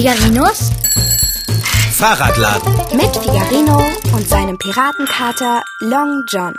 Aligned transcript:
Figarinos 0.00 0.70
Fahrradladen. 1.92 2.72
mit 2.96 3.14
Figarino 3.14 3.82
und 4.14 4.26
seinem 4.26 4.56
Piratenkater 4.56 5.62
Long 5.80 6.24
John. 6.26 6.54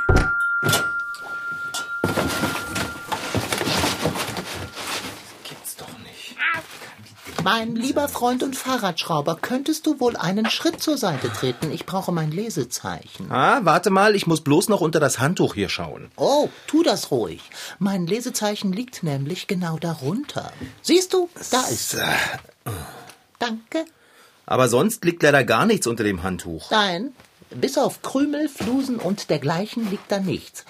Gibt's 5.44 5.76
doch 5.76 5.88
nicht. 6.04 6.36
Mein 7.44 7.76
lieber 7.76 8.08
Freund 8.09 8.44
und 8.44 8.55
Fahrradschrauber, 8.55 9.40
könntest 9.42 9.88
du 9.88 10.00
wohl 10.00 10.18
einen 10.18 10.48
Schritt 10.48 10.80
zur 10.80 11.00
Seite 11.00 11.34
treten? 11.34 11.71
Ich 11.71 11.88
brauche 11.88 12.12
mein 12.12 12.30
Lesezeichen. 12.30 13.32
Ah, 13.32 13.62
warte 13.64 13.89
mal, 13.89 14.16
ich 14.16 14.28
muss 14.28 14.42
bloß 14.42 14.70
noch 14.70 14.81
unter 14.81 15.00
das 15.00 15.17
Handtuch 15.17 15.55
hier 15.55 15.70
schauen. 15.70 16.12
Oh, 16.16 16.50
tu 16.67 16.84
das 16.84 17.09
ruhig. 17.09 17.42
Mein 17.80 18.05
Lesezeichen 18.05 18.72
liegt 18.72 19.02
nämlich 19.02 19.48
genau 19.48 19.80
darunter. 19.80 20.53
Siehst 20.84 21.14
du? 21.14 21.28
Da 21.50 21.62
ist 21.62 21.95
es. 21.95 22.03
Danke. 23.41 23.86
Aber 24.45 24.70
sonst 24.70 25.04
liegt 25.04 25.23
leider 25.23 25.44
gar 25.44 25.66
nichts 25.66 25.88
unter 25.88 26.04
dem 26.04 26.22
Handtuch. 26.22 26.70
Nein, 26.70 27.13
bis 27.50 27.77
auf 27.77 28.02
Krümel, 28.04 28.48
Flusen 28.48 28.98
und 28.98 29.30
dergleichen 29.30 29.90
liegt 29.90 30.12
da 30.12 30.20
nichts. 30.20 30.64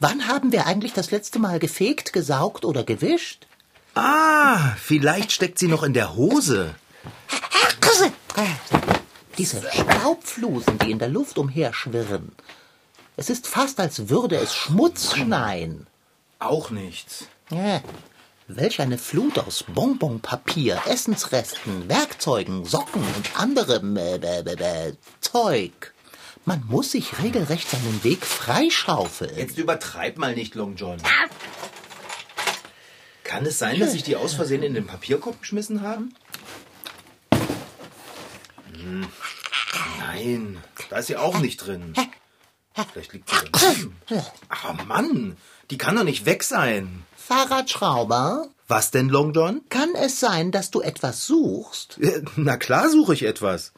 Wann 0.00 0.26
haben 0.26 0.50
wir 0.50 0.66
eigentlich 0.66 0.94
das 0.94 1.10
letzte 1.10 1.38
Mal 1.38 1.58
gefegt, 1.60 2.12
gesaugt 2.12 2.64
oder 2.64 2.82
gewischt? 2.82 3.46
Ah, 3.94 4.74
vielleicht 4.76 5.30
steckt 5.30 5.58
sie 5.58 5.68
noch 5.68 5.82
in 5.82 5.92
der 5.92 6.16
Hose. 6.16 6.74
Diese 9.36 9.62
Staubflusen, 9.70 10.78
die 10.78 10.90
in 10.90 10.98
der 10.98 11.08
Luft 11.08 11.38
umherschwirren. 11.38 12.32
Es 13.16 13.30
ist 13.30 13.46
fast, 13.46 13.78
als 13.78 14.08
würde 14.08 14.36
es 14.36 14.54
Schmutz 14.54 15.14
schneien. 15.14 15.86
Auch 16.38 16.70
nichts. 16.70 17.26
Ja, 17.50 17.80
welch 18.48 18.80
eine 18.80 18.96
Flut 18.96 19.38
aus 19.38 19.62
Bonbonpapier, 19.62 20.80
Essensresten, 20.86 21.88
Werkzeugen, 21.88 22.64
Socken 22.64 23.02
und 23.02 23.38
anderem 23.38 23.96
äh, 23.96 24.16
äh, 24.16 24.40
äh, 24.40 24.88
äh, 24.88 24.92
Zeug. 25.20 25.92
Man 26.46 26.64
muss 26.66 26.92
sich 26.92 27.22
regelrecht 27.22 27.68
seinen 27.68 28.02
Weg 28.02 28.24
freischaufeln. 28.24 29.36
Jetzt 29.36 29.58
übertreib 29.58 30.16
mal 30.16 30.34
nicht, 30.34 30.54
Long 30.54 30.76
John. 30.76 30.96
Kann 33.22 33.44
es 33.44 33.58
sein, 33.58 33.78
dass 33.78 33.92
sich 33.92 34.02
die 34.02 34.16
aus 34.16 34.32
Versehen 34.32 34.62
in 34.62 34.72
den 34.72 34.86
Papierkorb 34.86 35.40
geschmissen 35.40 35.82
haben? 35.82 36.14
Hm. 38.72 39.06
Nein, 39.98 40.56
da 40.88 40.98
ist 40.98 41.08
sie 41.08 41.18
auch 41.18 41.38
nicht 41.38 41.58
drin. 41.58 41.92
Vielleicht 42.92 43.12
liegt 43.12 43.30
sie 43.30 43.36
daneben. 43.52 43.96
Ach 44.48 44.86
Mann, 44.86 45.36
die 45.70 45.78
kann 45.78 45.96
doch 45.96 46.04
nicht 46.04 46.26
weg 46.26 46.42
sein. 46.44 47.04
Fahrradschrauber, 47.16 48.48
Was 48.68 48.90
denn, 48.90 49.08
Long 49.08 49.32
John? 49.32 49.60
kann 49.68 49.90
es 49.94 50.20
sein, 50.20 50.50
dass 50.50 50.70
du 50.70 50.80
etwas 50.80 51.26
suchst? 51.26 51.98
Äh, 52.00 52.22
Na 52.36 52.56
klar 52.56 52.88
suche 52.90 53.14
ich 53.14 53.24
etwas. 53.24 53.72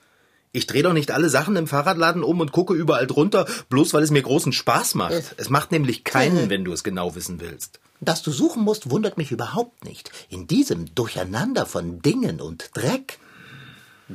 Ich 0.53 0.67
drehe 0.67 0.83
doch 0.83 0.93
nicht 0.93 1.12
alle 1.12 1.28
Sachen 1.28 1.55
im 1.56 1.69
Fahrradladen 1.69 2.25
um 2.25 2.41
und 2.41 2.51
gucke 2.53 2.75
überall 2.75 3.06
drunter, 3.06 3.47
bloß 3.69 3.95
weil 3.95 4.03
es 4.03 4.11
mir 4.11 4.23
großen 4.23 4.53
Spaß 4.53 4.97
macht. 4.97 5.34
Es 5.37 5.48
macht 5.48 5.71
nämlich 5.71 6.03
keinen, 6.03 6.51
wenn 6.51 6.65
du 6.65 6.73
es 6.73 6.83
genau 6.83 7.15
wissen 7.15 7.41
willst. 7.41 7.78
Dass 8.01 8.23
du 8.23 8.33
suchen 8.33 8.62
musst, 8.65 8.91
wundert 8.91 9.17
mich 9.17 9.31
überhaupt 9.31 9.84
nicht. 9.84 10.11
In 10.28 10.47
diesem 10.48 10.93
Durcheinander 10.95 11.67
von 11.67 12.03
Dingen 12.03 12.41
und 12.41 12.71
Dreck. 12.75 13.19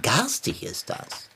Garstig 0.02 0.63
ist 0.63 0.89
das. 0.89 1.30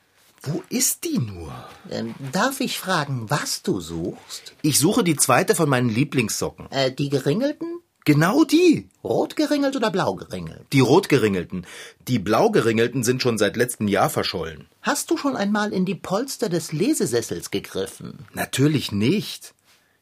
Wo 0.44 0.64
ist 0.70 1.04
die 1.04 1.20
nur? 1.20 1.54
Ähm, 1.90 2.16
darf 2.32 2.62
ich 2.62 2.80
fragen, 2.80 3.30
was 3.30 3.62
du 3.62 3.82
suchst? 3.82 4.54
Ich 4.62 4.80
suche 4.80 5.04
die 5.04 5.16
zweite 5.16 5.54
von 5.54 5.68
meinen 5.70 5.90
Lieblingssocken. 5.90 6.72
Äh, 6.72 6.92
die 6.92 7.10
geringelten? 7.10 7.80
Genau 8.06 8.44
die. 8.44 8.88
Rot 9.04 9.36
geringelt 9.36 9.76
oder 9.76 9.92
blau 9.92 10.16
geringelt? 10.16 10.66
Die 10.72 10.80
rotgeringelten. 10.80 11.68
Die 12.08 12.20
blaugeringelten 12.20 13.04
sind 13.04 13.22
schon 13.22 13.38
seit 13.38 13.58
letztem 13.58 13.88
Jahr 13.88 14.10
verschollen. 14.10 14.68
Hast 14.82 15.12
du 15.12 15.18
schon 15.18 15.36
einmal 15.36 15.74
in 15.74 15.86
die 15.86 15.96
Polster 15.96 16.50
des 16.50 16.72
Lesesessels 16.72 17.52
gegriffen? 17.52 18.26
Natürlich 18.34 18.92
nicht. 18.92 19.54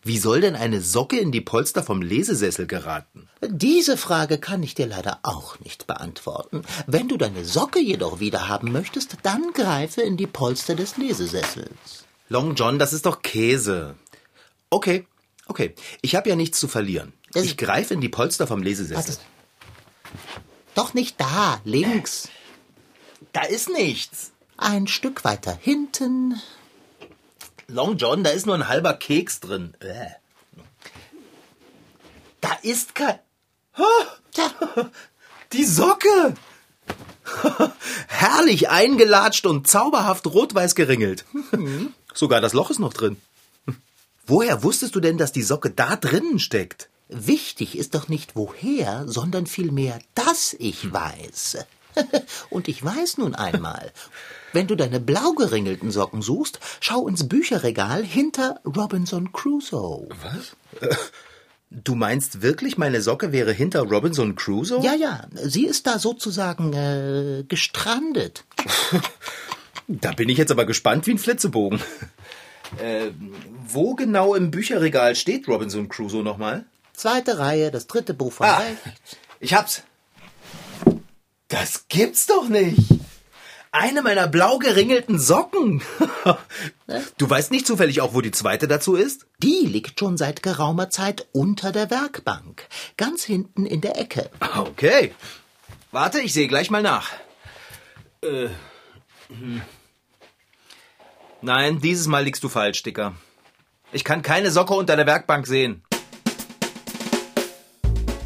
Wie 0.07 0.18
soll 0.18 0.41
denn 0.41 0.56
eine 0.56 0.81
Socke 0.81 1.19
in 1.19 1.31
die 1.31 1.41
Polster 1.41 1.84
vom 1.84 2.01
Lesesessel 2.01 2.66
geraten? 2.68 3.28
Diese 3.41 3.97
Frage 3.97 4.38
kann 4.38 4.63
ich 4.63 4.73
dir 4.73 4.88
leider 4.88 5.19
auch 5.23 5.59
nicht 5.59 5.85
beantworten. 5.88 6.62
Wenn 6.85 7.07
du 7.07 7.18
deine 7.18 7.44
Socke 7.45 7.79
jedoch 7.79 8.19
wieder 8.19 8.47
haben 8.47 8.72
möchtest, 8.72 9.17
dann 9.23 9.51
greife 9.53 10.01
in 10.01 10.16
die 10.17 10.28
Polster 10.28 10.75
des 10.75 10.97
Lesesessels. 10.97 12.06
Long 12.29 12.56
John, 12.56 12.79
das 12.79 12.94
ist 12.94 13.06
doch 13.06 13.22
Käse. 13.22 13.96
Okay, 14.69 15.06
okay. 15.47 15.75
Ich 16.01 16.16
habe 16.16 16.29
ja 16.29 16.35
nichts 16.35 16.59
zu 16.59 16.67
verlieren. 16.67 17.13
Das- 17.34 17.44
Ich 17.46 17.57
greife 17.57 17.94
in 17.94 18.01
die 18.01 18.09
Polster 18.09 18.47
vom 18.47 18.62
Lesesessel. 18.63 19.17
Doch 20.75 20.94
nicht 20.94 21.19
da, 21.19 21.59
links. 21.63 22.29
Da 23.34 23.41
ist 23.44 23.69
nichts. 23.69 24.31
Ein 24.57 24.88
Stück 24.88 25.23
weiter 25.23 25.57
hinten. 25.62 26.40
Long 27.67 27.97
John, 27.97 28.23
da 28.23 28.29
ist 28.29 28.45
nur 28.45 28.55
ein 28.55 28.67
halber 28.67 28.94
Keks 28.94 29.39
drin. 29.39 29.73
Äh. 29.79 30.07
Da 32.41 32.51
ist 32.61 32.95
kein... 32.95 33.19
Die 35.53 35.66
Socke! 35.66 36.35
Herrlich 38.07 38.69
eingelatscht 38.69 39.45
und 39.45 39.67
zauberhaft 39.67 40.25
rot-weiß 40.28 40.75
geringelt. 40.75 41.25
Sogar 42.13 42.41
das 42.41 42.53
Loch 42.53 42.69
ist 42.69 42.79
noch 42.79 42.94
drin. 42.94 43.17
Woher 44.25 44.63
wusstest 44.63 44.95
du 44.95 44.99
denn, 44.99 45.17
dass 45.17 45.31
die 45.31 45.44
Socke 45.44 45.69
da 45.69 45.95
drinnen 45.95 46.39
steckt? 46.39 46.89
wichtig 47.09 47.78
ist 47.78 47.95
doch 47.95 48.07
nicht 48.07 48.35
woher, 48.35 49.05
sondern 49.07 49.47
vielmehr, 49.47 49.99
dass 50.16 50.55
ich 50.59 50.91
weiß. 50.91 51.57
Und 52.49 52.67
ich 52.67 52.84
weiß 52.84 53.17
nun 53.17 53.35
einmal. 53.35 53.91
Wenn 54.53 54.68
du 54.68 54.75
deine 54.75 55.00
blau 55.00 55.34
geringelten 55.34 55.91
Socken 55.91 56.22
suchst, 56.22 56.59
schau 56.80 57.08
ins 57.08 57.28
Bücherregal 57.28 58.03
hinter 58.03 58.59
Robinson 58.66 59.31
Crusoe. 59.34 60.08
Was? 60.24 60.56
Du 61.69 61.96
meinst 61.96 62.41
wirklich, 62.41 62.78
meine 62.78 63.02
Socke 63.02 63.31
wäre 63.34 63.52
hinter 63.52 63.81
Robinson 63.81 64.35
Crusoe? 64.35 64.81
Ja, 64.84 64.94
ja, 64.96 65.28
sie 65.34 65.66
ist 65.66 65.85
da 65.85 66.00
sozusagen 66.00 66.74
äh, 66.74 67.44
gestrandet. 67.47 68.44
Da 69.90 70.12
bin 70.12 70.28
ich 70.28 70.38
jetzt 70.38 70.52
aber 70.52 70.66
gespannt 70.66 71.08
wie 71.08 71.12
ein 71.12 71.18
Flitzebogen. 71.18 71.79
Äh, 72.84 73.12
wo 73.66 73.96
genau 73.96 74.35
im 74.35 74.52
Bücherregal 74.52 75.16
steht 75.16 75.47
Robinson 75.47 75.88
Crusoe 75.88 76.22
nochmal? 76.22 76.66
Zweite 76.91 77.40
Reihe, 77.40 77.72
das 77.72 77.88
dritte 77.88 78.14
Buch 78.14 78.34
von 78.34 78.46
Ah, 78.46 78.58
rechts. 78.58 79.16
ich 79.40 79.53
hab's. 79.53 79.84
Das 81.47 81.85
gibt's 81.88 82.25
doch 82.28 82.50
nicht. 82.50 82.78
Eine 83.72 84.01
meiner 84.01 84.28
blau 84.28 84.57
geringelten 84.59 85.19
Socken. 85.19 85.81
Du 87.17 87.29
weißt 87.29 87.51
nicht 87.51 87.67
zufällig 87.67 88.00
auch, 88.00 88.13
wo 88.13 88.22
die 88.22 88.31
zweite 88.31 88.67
dazu 88.67 88.95
ist? 88.95 89.25
Die 89.39 89.66
liegt 89.66 90.00
schon 90.00 90.16
seit 90.16 90.41
geraumer 90.41 90.89
Zeit 90.89 91.28
unter 91.33 91.73
der 91.73 91.89
Werkbank, 91.89 92.66
ganz 92.95 93.23
hinten 93.23 93.66
in 93.66 93.81
der 93.81 94.00
Ecke. 94.00 94.29
Okay. 94.55 95.13
Warte, 95.91 96.22
ich 96.22 96.31
sehe 96.31 96.47
gleich 96.47 96.69
mal 96.69 96.81
nach. 96.81 97.11
Äh, 98.22 98.47
hm. 99.28 99.61
Nein, 101.41 101.81
dieses 101.81 102.07
Mal 102.07 102.23
liegst 102.23 102.44
du 102.44 102.49
falsch, 102.49 102.84
Dicker. 102.84 103.16
Ich 103.91 104.05
kann 104.05 104.22
keine 104.22 104.51
Socke 104.51 104.73
unter 104.73 104.95
der 104.95 105.05
Werkbank 105.05 105.45
sehen. 105.45 105.84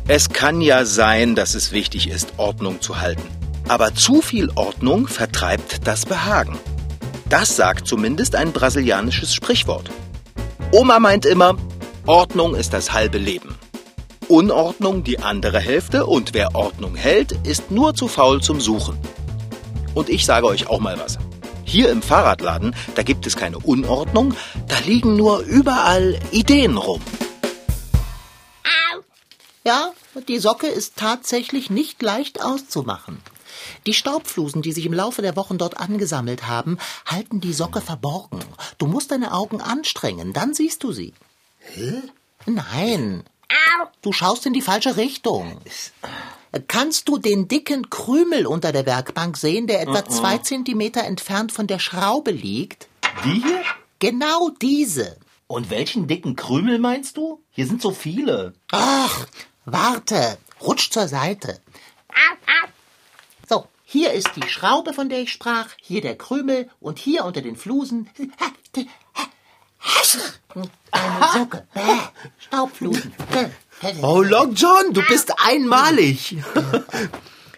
Es 0.08 0.29
kann 0.29 0.62
ja 0.62 0.85
sein, 0.85 1.35
dass 1.35 1.56
es 1.56 1.72
wichtig 1.72 2.09
ist, 2.09 2.34
Ordnung 2.38 2.81
zu 2.81 3.00
halten. 3.00 3.41
Aber 3.68 3.94
zu 3.96 4.22
viel 4.22 4.50
Ordnung 4.56 5.08
vertreibt 5.08 5.88
das 5.88 6.06
Behagen. 6.06 6.58
Das 7.30 7.56
sagt 7.56 7.88
zumindest 7.88 8.35
ein 8.35 8.52
brasilianisches 8.52 9.34
Sprichwort. 9.34 9.90
Oma 10.72 11.00
meint 11.00 11.26
immer, 11.26 11.58
Ordnung 12.06 12.56
ist 12.56 12.74
das 12.74 12.91
halbe 12.94 13.18
Leben. 13.18 13.56
Unordnung 14.28 15.03
die 15.03 15.20
andere 15.20 15.59
Hälfte 15.59 16.06
und 16.06 16.34
wer 16.34 16.56
Ordnung 16.56 16.96
hält, 16.96 17.34
ist 17.46 17.72
nur 17.72 17.94
zu 17.94 18.08
faul 18.08 18.41
zum 18.41 18.62
Suchen. 18.62 18.97
Und 19.94 20.09
ich 20.09 20.26
sage 20.26 20.47
euch 20.47 20.68
auch 20.68 20.80
mal 20.80 20.97
was. 20.97 21.18
Hier 21.66 21.90
im 21.90 22.02
Fahrradladen, 22.02 22.76
da 22.96 23.03
gibt 23.03 23.28
es 23.28 23.35
keine 23.35 23.59
Unordnung, 23.59 24.34
da 24.68 24.78
liegen 24.85 25.16
nur 25.16 25.40
überall 25.40 26.20
Ideen 26.32 26.78
rum. 26.78 27.02
Ja, 29.64 29.94
die 30.28 30.40
Socke 30.40 30.68
ist 30.68 30.97
tatsächlich 30.97 31.70
nicht 31.70 32.02
leicht 32.02 32.41
auszumachen. 32.41 33.22
Die 33.85 33.93
Staubflusen, 33.93 34.61
die 34.61 34.72
sich 34.72 34.85
im 34.85 34.93
Laufe 34.93 35.22
der 35.22 35.35
Wochen 35.35 35.58
dort 35.58 35.79
angesammelt 35.79 36.47
haben, 36.47 36.78
halten 37.05 37.41
die 37.41 37.53
Socke 37.53 37.81
verborgen. 37.81 38.40
Du 38.78 38.87
musst 38.87 39.11
deine 39.11 39.34
Augen 39.34 39.61
anstrengen, 39.61 40.34
dann 40.34 40.53
siehst 40.53 40.84
du 40.84 40.91
sie. 40.91 41.13
Hä? 41.59 42.02
Nein. 42.46 43.23
Du 44.02 44.13
schaust 44.13 44.46
in 44.46 44.53
die 44.53 44.61
falsche 44.61 44.97
Richtung. 44.97 45.58
Kannst 46.67 47.08
du 47.08 47.17
den 47.17 47.47
dicken 47.47 47.90
Krümel 47.90 48.46
unter 48.46 48.72
der 48.72 48.85
Werkbank 48.85 49.37
sehen, 49.37 49.67
der 49.67 49.81
etwa 49.81 50.03
zwei 50.05 50.37
Zentimeter 50.40 51.03
entfernt 51.03 51.52
von 51.52 51.67
der 51.67 51.79
Schraube 51.79 52.31
liegt? 52.31 52.87
Die 53.23 53.41
hier? 53.41 53.61
Genau 53.99 54.49
diese. 54.61 55.17
Und 55.47 55.69
welchen 55.69 56.08
dicken 56.08 56.35
Krümel 56.35 56.79
meinst 56.79 57.17
du? 57.17 57.41
Hier 57.52 57.67
sind 57.67 57.81
so 57.81 57.91
viele. 57.91 58.53
Ach, 58.72 59.28
warte, 59.66 60.37
rutsch 60.61 60.91
zur 60.91 61.08
Seite. 61.08 61.59
Hier 63.91 64.14
ist 64.14 64.38
die 64.38 64.47
Schraube, 64.47 64.93
von 64.93 65.09
der 65.09 65.20
ich 65.20 65.34
sprach, 65.34 65.67
hier 65.82 65.99
der 65.99 66.17
Krümel 66.17 66.70
und 66.79 66.97
hier 66.97 67.26
unter 67.26 67.41
den 67.41 67.58
Flusen. 67.58 68.09
Eine 70.91 71.32
Socke. 71.34 71.67
Bäh, 71.73 71.99
Staubflusen. 72.40 73.14
Oh, 74.02 74.22
Long 74.22 74.53
John, 74.53 74.93
du 74.93 75.02
bist 75.09 75.34
einmalig. 75.46 76.38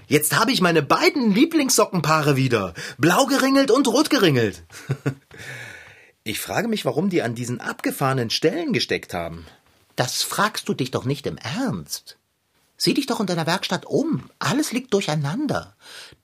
Jetzt 0.08 0.36
habe 0.36 0.52
ich 0.52 0.60
meine 0.60 0.82
beiden 0.82 1.32
Lieblingssockenpaare 1.36 2.36
wieder. 2.36 2.74
Blau 2.98 3.28
geringelt 3.28 3.70
und 3.70 3.88
rot 3.88 4.10
geringelt. 4.10 4.64
Ich 6.24 6.40
frage 6.40 6.68
mich, 6.68 6.84
warum 6.84 7.12
die 7.12 7.22
an 7.22 7.36
diesen 7.36 7.62
abgefahrenen 7.62 8.32
Stellen 8.32 8.74
gesteckt 8.74 9.14
haben. 9.14 9.46
Das 9.96 10.24
fragst 10.24 10.68
du 10.68 10.74
dich 10.74 10.90
doch 10.90 11.06
nicht 11.06 11.28
im 11.28 11.38
Ernst. 11.38 12.18
Sieh 12.76 12.94
dich 12.94 13.06
doch 13.06 13.20
in 13.22 13.28
deiner 13.28 13.48
Werkstatt 13.48 13.86
um. 13.86 14.30
Alles 14.40 14.72
liegt 14.72 14.94
durcheinander. 14.94 15.76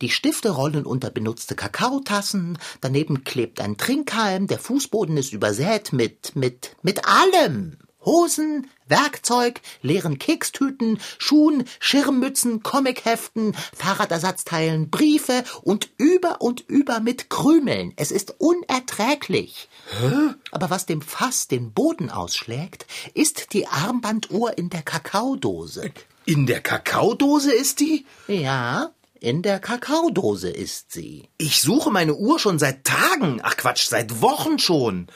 Die 0.02 0.10
Stifte 0.10 0.52
rollen 0.52 0.86
unter 0.86 1.10
benutzte 1.10 1.56
Kakaotassen, 1.56 2.58
daneben 2.80 3.26
klebt 3.26 3.60
ein 3.60 3.76
Trinkhalm, 3.76 4.48
der 4.48 4.58
Fußboden 4.58 5.18
ist 5.18 5.34
übersät 5.34 5.92
mit, 5.92 6.38
mit, 6.38 6.78
mit 6.82 7.06
allem. 7.06 7.78
Hosen, 8.06 8.68
Werkzeug, 8.88 9.60
leeren 9.82 10.18
Kekstüten, 10.18 11.00
Schuhen, 11.18 11.66
Schirmmützen, 11.82 12.64
Comicheften, 12.64 13.56
Fahrradersatzteilen, 13.76 14.90
Briefe 14.90 15.44
und 15.64 15.90
über 15.98 16.42
und 16.42 16.62
über 16.62 17.02
mit 17.02 17.30
Krümeln. 17.30 17.92
Es 17.98 18.12
ist 18.12 18.36
unerträglich. 18.38 19.68
Hä? 20.00 20.34
Aber 20.52 20.70
was 20.70 20.86
dem 20.86 21.02
Fass 21.02 21.50
den 21.50 21.74
Boden 21.74 22.10
ausschlägt, 22.10 22.88
ist 23.16 23.52
die 23.52 23.68
Armbanduhr 23.68 24.58
in 24.58 24.70
der 24.70 24.82
Kakaodose. 24.82 25.92
In 26.24 26.46
der 26.46 26.62
Kakaodose 26.62 27.54
ist 27.54 27.82
die? 27.82 28.06
Ja, 28.28 28.92
in 29.22 29.42
der 29.42 29.60
Kakaodose 29.60 30.50
ist 30.50 30.92
sie. 30.92 31.30
Ich 31.38 31.62
suche 31.62 31.92
meine 31.92 32.16
Uhr 32.16 32.40
schon 32.40 32.60
seit 32.60 32.84
Tagen. 32.84 33.42
Ach 33.44 33.58
Quatsch, 33.58 33.88
seit 33.88 34.22
Wochen 34.22 34.60
schon. 34.60 35.08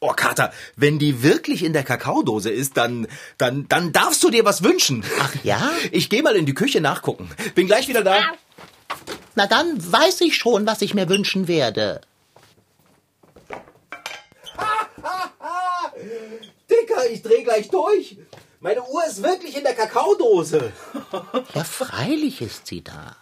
Oh, 0.00 0.12
Kater, 0.14 0.52
wenn 0.76 0.98
die 0.98 1.22
wirklich 1.22 1.62
in 1.62 1.72
der 1.72 1.84
Kakaodose 1.84 2.50
ist, 2.50 2.76
dann, 2.76 3.06
dann, 3.36 3.68
dann 3.68 3.92
darfst 3.92 4.24
du 4.24 4.30
dir 4.30 4.44
was 4.44 4.62
wünschen. 4.62 5.04
Ach 5.20 5.34
ja? 5.44 5.70
Ich 5.92 6.08
gehe 6.08 6.22
mal 6.22 6.36
in 6.36 6.46
die 6.46 6.54
Küche 6.54 6.80
nachgucken. 6.80 7.30
Bin 7.54 7.66
gleich 7.66 7.86
wieder 7.88 8.02
da. 8.02 8.18
Na 9.34 9.46
dann 9.46 9.92
weiß 9.92 10.22
ich 10.22 10.36
schon, 10.36 10.66
was 10.66 10.82
ich 10.82 10.94
mir 10.94 11.08
wünschen 11.08 11.48
werde. 11.48 12.00
Dicker, 16.70 17.10
ich 17.10 17.22
dreh 17.22 17.42
gleich 17.42 17.68
durch. 17.68 18.16
Meine 18.62 18.82
Uhr 18.82 19.02
ist 19.06 19.22
wirklich 19.22 19.56
in 19.56 19.64
der 19.64 19.74
Kakaodose. 19.74 20.72
Ja, 21.54 21.64
freilich 21.64 22.42
ist 22.42 22.66
sie 22.66 22.84
da. 22.84 23.16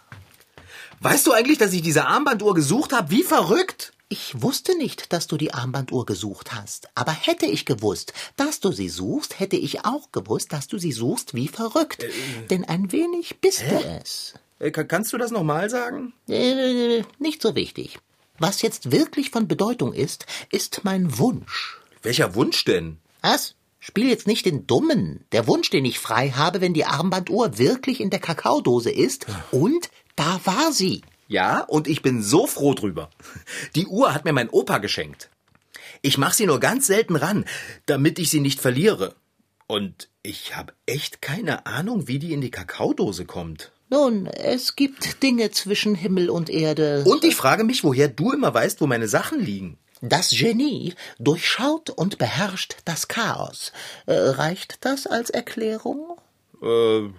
Weißt 0.99 1.25
du 1.25 1.31
eigentlich, 1.31 1.57
dass 1.57 1.71
ich 1.73 1.81
diese 1.81 2.05
Armbanduhr 2.05 2.53
gesucht 2.53 2.91
habe? 2.93 3.09
Wie 3.09 3.23
verrückt. 3.23 3.93
Ich 4.09 4.41
wusste 4.41 4.77
nicht, 4.77 5.13
dass 5.13 5.27
du 5.27 5.37
die 5.37 5.53
Armbanduhr 5.53 6.05
gesucht 6.05 6.53
hast. 6.53 6.89
Aber 6.95 7.11
hätte 7.13 7.45
ich 7.45 7.65
gewusst, 7.65 8.11
dass 8.35 8.59
du 8.59 8.71
sie 8.73 8.89
suchst, 8.89 9.39
hätte 9.39 9.55
ich 9.55 9.85
auch 9.85 10.11
gewusst, 10.11 10.51
dass 10.51 10.67
du 10.67 10.77
sie 10.77 10.91
suchst 10.91 11.33
wie 11.33 11.47
verrückt. 11.47 12.03
Äh, 12.03 12.09
Denn 12.49 12.65
ein 12.65 12.91
wenig 12.91 13.39
bist 13.39 13.61
hä? 13.61 13.79
du 13.81 13.99
es. 14.01 14.33
Äh, 14.59 14.71
kannst 14.71 15.13
du 15.13 15.17
das 15.17 15.31
nochmal 15.31 15.69
sagen? 15.69 16.13
Äh, 16.27 17.03
nicht 17.17 17.41
so 17.41 17.55
wichtig. 17.55 17.99
Was 18.39 18.61
jetzt 18.61 18.91
wirklich 18.91 19.29
von 19.31 19.47
Bedeutung 19.47 19.93
ist, 19.93 20.25
ist 20.51 20.81
mein 20.83 21.17
Wunsch. 21.17 21.79
Welcher 22.01 22.35
Wunsch 22.35 22.65
denn? 22.65 22.97
Was? 23.21 23.55
Spiel 23.79 24.09
jetzt 24.09 24.27
nicht 24.27 24.45
den 24.45 24.67
Dummen. 24.67 25.25
Der 25.31 25.47
Wunsch, 25.47 25.69
den 25.69 25.85
ich 25.85 25.99
frei 25.99 26.31
habe, 26.31 26.59
wenn 26.61 26.73
die 26.73 26.85
Armbanduhr 26.85 27.57
wirklich 27.57 28.01
in 28.01 28.09
der 28.09 28.19
Kakaodose 28.19 28.91
ist. 28.91 29.25
Und 29.51 29.89
da 30.15 30.41
war 30.43 30.71
sie. 30.73 31.01
Ja, 31.27 31.61
und 31.61 31.87
ich 31.87 32.01
bin 32.01 32.21
so 32.21 32.45
froh 32.45 32.73
drüber. 32.73 33.09
Die 33.75 33.87
Uhr 33.87 34.13
hat 34.13 34.25
mir 34.25 34.33
mein 34.33 34.49
Opa 34.49 34.79
geschenkt. 34.79 35.29
Ich 36.01 36.17
mach 36.17 36.33
sie 36.33 36.45
nur 36.45 36.59
ganz 36.59 36.87
selten 36.87 37.15
ran, 37.15 37.45
damit 37.85 38.19
ich 38.19 38.29
sie 38.29 38.41
nicht 38.41 38.59
verliere. 38.59 39.15
Und 39.67 40.09
ich 40.23 40.55
habe 40.55 40.73
echt 40.85 41.21
keine 41.21 41.65
Ahnung, 41.65 42.07
wie 42.07 42.19
die 42.19 42.33
in 42.33 42.41
die 42.41 42.51
Kakaodose 42.51 43.25
kommt. 43.25 43.71
Nun, 43.89 44.27
es 44.27 44.75
gibt 44.75 45.23
Dinge 45.23 45.51
zwischen 45.51 45.95
Himmel 45.95 46.29
und 46.29 46.49
Erde. 46.49 47.03
Und 47.05 47.23
ich 47.23 47.35
frage 47.35 47.63
mich, 47.63 47.83
woher 47.83 48.07
du 48.07 48.31
immer 48.31 48.53
weißt, 48.53 48.81
wo 48.81 48.87
meine 48.87 49.07
Sachen 49.07 49.39
liegen. 49.39 49.77
Das 50.01 50.29
Genie 50.29 50.93
durchschaut 51.19 51.89
und 51.89 52.17
beherrscht 52.17 52.77
das 52.85 53.07
Chaos. 53.07 53.73
Äh, 54.05 54.13
reicht 54.13 54.85
das 54.85 55.07
als 55.07 55.29
Erklärung? 55.29 56.17
Äh, 56.61 57.09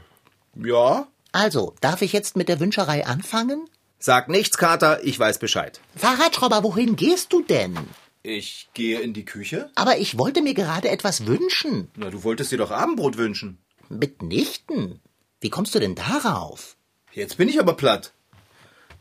ja. 0.54 1.06
Also, 1.32 1.74
darf 1.80 2.02
ich 2.02 2.12
jetzt 2.12 2.36
mit 2.36 2.48
der 2.48 2.58
Wünscherei 2.58 3.06
anfangen? 3.06 3.68
Sag 3.98 4.28
nichts, 4.28 4.56
Kater, 4.56 5.04
ich 5.04 5.18
weiß 5.18 5.38
Bescheid. 5.38 5.80
Fahrradschrauber, 5.94 6.62
wohin 6.62 6.96
gehst 6.96 7.32
du 7.34 7.42
denn? 7.42 7.78
Ich 8.22 8.68
gehe 8.72 9.00
in 9.00 9.12
die 9.12 9.24
Küche. 9.24 9.70
Aber 9.74 9.98
ich 9.98 10.18
wollte 10.18 10.40
mir 10.40 10.54
gerade 10.54 10.88
etwas 10.88 11.26
wünschen. 11.26 11.90
Na, 11.96 12.10
du 12.10 12.24
wolltest 12.24 12.50
dir 12.50 12.58
doch 12.58 12.70
Abendbrot 12.70 13.18
wünschen. 13.18 13.58
Mitnichten. 13.88 15.00
Wie 15.40 15.50
kommst 15.50 15.74
du 15.74 15.80
denn 15.80 15.94
darauf? 15.94 16.76
Jetzt 17.12 17.36
bin 17.36 17.48
ich 17.48 17.60
aber 17.60 17.74
platt. 17.74 18.12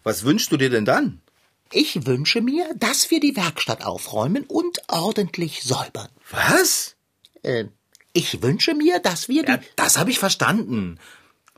Was 0.04 0.24
wünschst 0.24 0.52
du 0.52 0.58
dir 0.58 0.70
denn 0.70 0.86
dann? 0.86 1.22
Ich 1.72 2.06
wünsche 2.08 2.42
mir, 2.42 2.74
dass 2.76 3.12
wir 3.12 3.20
die 3.20 3.36
Werkstatt 3.36 3.86
aufräumen 3.86 4.44
und 4.46 4.80
ordentlich 4.88 5.64
säubern. 5.64 6.10
Was? 6.32 6.96
Äh, 7.44 7.66
ich 8.14 8.42
wünsche 8.42 8.74
mir, 8.74 9.00
dass 9.00 9.28
wir 9.28 9.44
die. 9.44 9.52
Ja, 9.52 9.60
das 9.76 9.98
habe 9.98 10.10
ich 10.10 10.20
verstanden. 10.20 11.00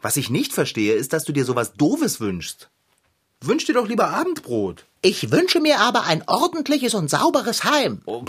Was 0.02 0.18
ich 0.18 0.30
nicht 0.30 0.52
verstehe, 0.54 0.94
ist, 0.94 1.14
dass 1.14 1.24
du 1.24 1.32
dir 1.32 1.46
sowas 1.46 1.74
Doofes 1.74 2.20
wünschst. 2.20 2.70
Wünsch 3.40 3.66
dir 3.66 3.74
doch 3.74 3.88
lieber 3.88 4.10
Abendbrot. 4.10 4.86
Ich 5.02 5.32
wünsche 5.32 5.60
mir 5.60 5.80
aber 5.80 6.04
ein 6.04 6.28
ordentliches 6.28 6.94
und 6.94 7.10
sauberes 7.10 7.64
Heim. 7.64 8.02
Oh, 8.06 8.26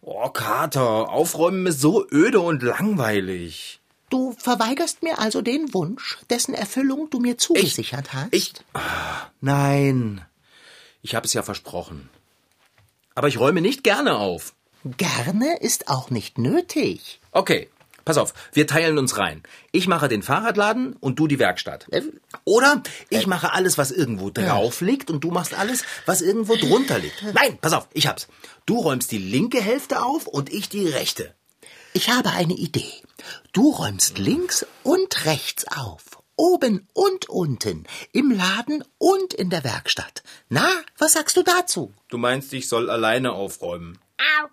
oh, 0.00 0.28
Kater, 0.30 1.10
aufräumen 1.10 1.66
ist 1.66 1.80
so 1.80 2.06
öde 2.10 2.40
und 2.40 2.62
langweilig. 2.62 3.80
Du 4.10 4.32
verweigerst 4.38 5.02
mir 5.02 5.18
also 5.18 5.42
den 5.42 5.74
Wunsch, 5.74 6.18
dessen 6.30 6.54
Erfüllung 6.54 7.10
du 7.10 7.18
mir 7.18 7.36
zugesichert 7.36 8.06
ich, 8.06 8.14
hast? 8.14 8.28
Ich. 8.32 8.52
Ah, 8.72 9.26
nein. 9.40 10.24
Ich 11.08 11.14
habe 11.14 11.26
es 11.26 11.32
ja 11.32 11.42
versprochen. 11.42 12.10
Aber 13.14 13.28
ich 13.28 13.40
räume 13.40 13.62
nicht 13.62 13.82
gerne 13.82 14.18
auf. 14.18 14.52
Gerne 14.84 15.58
ist 15.58 15.88
auch 15.88 16.10
nicht 16.10 16.36
nötig. 16.36 17.20
Okay, 17.32 17.70
Pass 18.04 18.16
auf, 18.16 18.32
wir 18.52 18.66
teilen 18.66 18.96
uns 18.96 19.18
rein. 19.18 19.42
Ich 19.70 19.86
mache 19.86 20.08
den 20.08 20.22
Fahrradladen 20.22 20.94
und 20.94 21.18
du 21.18 21.26
die 21.26 21.38
Werkstatt. 21.38 21.86
Oder 22.44 22.82
ich 23.10 23.26
mache 23.26 23.52
alles, 23.52 23.76
was 23.76 23.90
irgendwo 23.90 24.30
drauf 24.30 24.80
liegt 24.80 25.10
und 25.10 25.24
du 25.24 25.30
machst 25.30 25.52
alles, 25.52 25.82
was 26.06 26.22
irgendwo 26.22 26.56
drunter 26.56 26.98
liegt. 26.98 27.22
Nein, 27.34 27.58
pass 27.60 27.74
auf, 27.74 27.86
ich 27.92 28.06
hab's. 28.06 28.28
Du 28.64 28.78
räumst 28.78 29.12
die 29.12 29.18
linke 29.18 29.60
Hälfte 29.60 30.02
auf 30.02 30.26
und 30.26 30.50
ich 30.50 30.70
die 30.70 30.88
rechte. 30.88 31.34
Ich 31.92 32.08
habe 32.08 32.30
eine 32.30 32.54
Idee. 32.54 32.92
Du 33.52 33.70
räumst 33.70 34.18
links 34.18 34.64
und 34.84 35.26
rechts 35.26 35.66
auf. 35.68 36.02
Oben 36.38 36.86
und 36.94 37.28
unten. 37.28 37.84
Im 38.12 38.30
Laden 38.30 38.84
und 38.98 39.34
in 39.34 39.50
der 39.50 39.64
Werkstatt. 39.64 40.22
Na, 40.48 40.70
was 40.96 41.14
sagst 41.14 41.36
du 41.36 41.42
dazu? 41.42 41.92
Du 42.08 42.16
meinst, 42.16 42.52
ich 42.52 42.68
soll 42.68 42.90
alleine 42.90 43.32
aufräumen? 43.32 43.98
Au. 44.18 44.46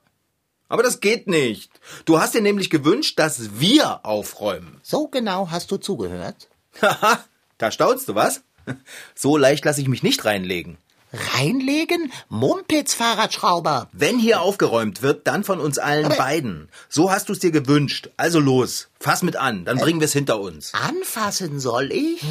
Aber 0.67 0.81
das 0.81 0.99
geht 0.99 1.27
nicht. 1.27 1.71
Du 2.05 2.19
hast 2.19 2.33
dir 2.33 2.41
nämlich 2.41 2.71
gewünscht, 2.71 3.19
dass 3.19 3.59
wir 3.59 4.03
aufräumen. 4.03 4.79
So 4.81 5.07
genau 5.07 5.51
hast 5.51 5.69
du 5.69 5.77
zugehört. 5.77 6.49
Haha, 6.81 7.23
da 7.59 7.71
staunst 7.71 8.09
du 8.09 8.15
was? 8.15 8.41
So 9.13 9.37
leicht 9.37 9.63
lasse 9.63 9.79
ich 9.81 9.87
mich 9.87 10.01
nicht 10.01 10.25
reinlegen. 10.25 10.79
Reinlegen? 11.15 12.11
Mumpitz, 12.29 12.93
Fahrradschrauber. 12.93 13.89
Wenn 13.91 14.19
hier 14.19 14.41
aufgeräumt 14.41 15.01
wird, 15.01 15.27
dann 15.27 15.43
von 15.43 15.59
uns 15.59 15.77
allen 15.77 16.05
Aber 16.05 16.15
beiden. 16.15 16.69
So 16.89 17.11
hast 17.11 17.29
du 17.29 17.33
es 17.33 17.39
dir 17.39 17.51
gewünscht. 17.51 18.09
Also 18.17 18.39
los, 18.39 18.89
fass 18.99 19.23
mit 19.23 19.35
an, 19.35 19.65
dann 19.65 19.77
äh, 19.77 19.81
bringen 19.81 19.99
wir 19.99 20.05
es 20.05 20.13
hinter 20.13 20.39
uns. 20.39 20.73
Anfassen 20.73 21.59
soll 21.59 21.91
ich? 21.91 22.21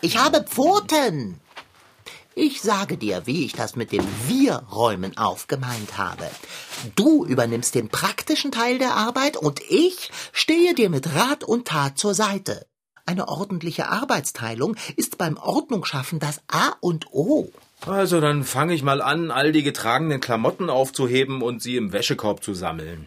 Ich 0.00 0.18
habe 0.18 0.42
Pfoten. 0.42 1.40
Ich 2.36 2.62
sage 2.62 2.96
dir, 2.96 3.22
wie 3.26 3.44
ich 3.44 3.52
das 3.52 3.76
mit 3.76 3.92
dem 3.92 4.04
Wir-Räumen 4.26 5.16
aufgemeint 5.16 5.98
habe. 5.98 6.28
Du 6.96 7.24
übernimmst 7.24 7.76
den 7.76 7.88
praktischen 7.88 8.50
Teil 8.50 8.78
der 8.78 8.96
Arbeit 8.96 9.36
und 9.36 9.60
ich 9.68 10.10
stehe 10.32 10.74
dir 10.74 10.90
mit 10.90 11.14
Rat 11.14 11.44
und 11.44 11.68
Tat 11.68 11.96
zur 11.96 12.12
Seite. 12.12 12.66
Eine 13.06 13.28
ordentliche 13.28 13.88
Arbeitsteilung 13.88 14.76
ist 14.96 15.16
beim 15.16 15.36
Ordnungsschaffen 15.36 16.18
das 16.18 16.40
A 16.48 16.72
und 16.80 17.06
O. 17.12 17.50
Also 17.86 18.20
dann 18.20 18.44
fange 18.44 18.74
ich 18.74 18.82
mal 18.82 19.02
an, 19.02 19.30
all 19.30 19.52
die 19.52 19.62
getragenen 19.62 20.20
Klamotten 20.20 20.70
aufzuheben 20.70 21.42
und 21.42 21.62
sie 21.62 21.76
im 21.76 21.92
Wäschekorb 21.92 22.42
zu 22.42 22.54
sammeln. 22.54 23.06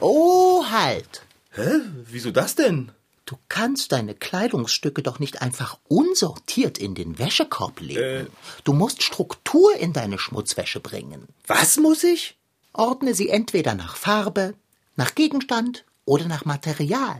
Oh, 0.00 0.64
halt. 0.70 1.22
Hä? 1.52 1.80
Wieso 2.04 2.30
das 2.30 2.54
denn? 2.54 2.92
Du 3.24 3.36
kannst 3.48 3.92
deine 3.92 4.14
Kleidungsstücke 4.14 5.02
doch 5.02 5.18
nicht 5.18 5.42
einfach 5.42 5.78
unsortiert 5.88 6.78
in 6.78 6.94
den 6.94 7.18
Wäschekorb 7.18 7.80
legen. 7.80 8.00
Äh. 8.00 8.26
Du 8.62 8.72
musst 8.72 9.02
Struktur 9.02 9.74
in 9.76 9.92
deine 9.92 10.18
Schmutzwäsche 10.18 10.80
bringen. 10.80 11.26
Was 11.46 11.76
muss 11.76 12.04
ich? 12.04 12.36
Ordne 12.72 13.14
sie 13.14 13.28
entweder 13.28 13.74
nach 13.74 13.96
Farbe, 13.96 14.54
nach 14.94 15.14
Gegenstand 15.14 15.84
oder 16.04 16.26
nach 16.26 16.44
Material. 16.44 17.18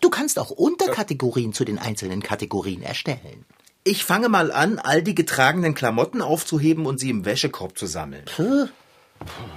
Du 0.00 0.10
kannst 0.10 0.38
auch 0.38 0.50
Unterkategorien 0.50 1.52
zu 1.52 1.64
den 1.64 1.78
einzelnen 1.78 2.22
Kategorien 2.22 2.82
erstellen. 2.82 3.44
Ich 3.88 4.04
fange 4.04 4.28
mal 4.28 4.50
an, 4.50 4.80
all 4.80 5.00
die 5.00 5.14
getragenen 5.14 5.72
Klamotten 5.72 6.20
aufzuheben 6.20 6.86
und 6.86 6.98
sie 6.98 7.08
im 7.08 7.24
Wäschekorb 7.24 7.78
zu 7.78 7.86
sammeln. 7.86 8.24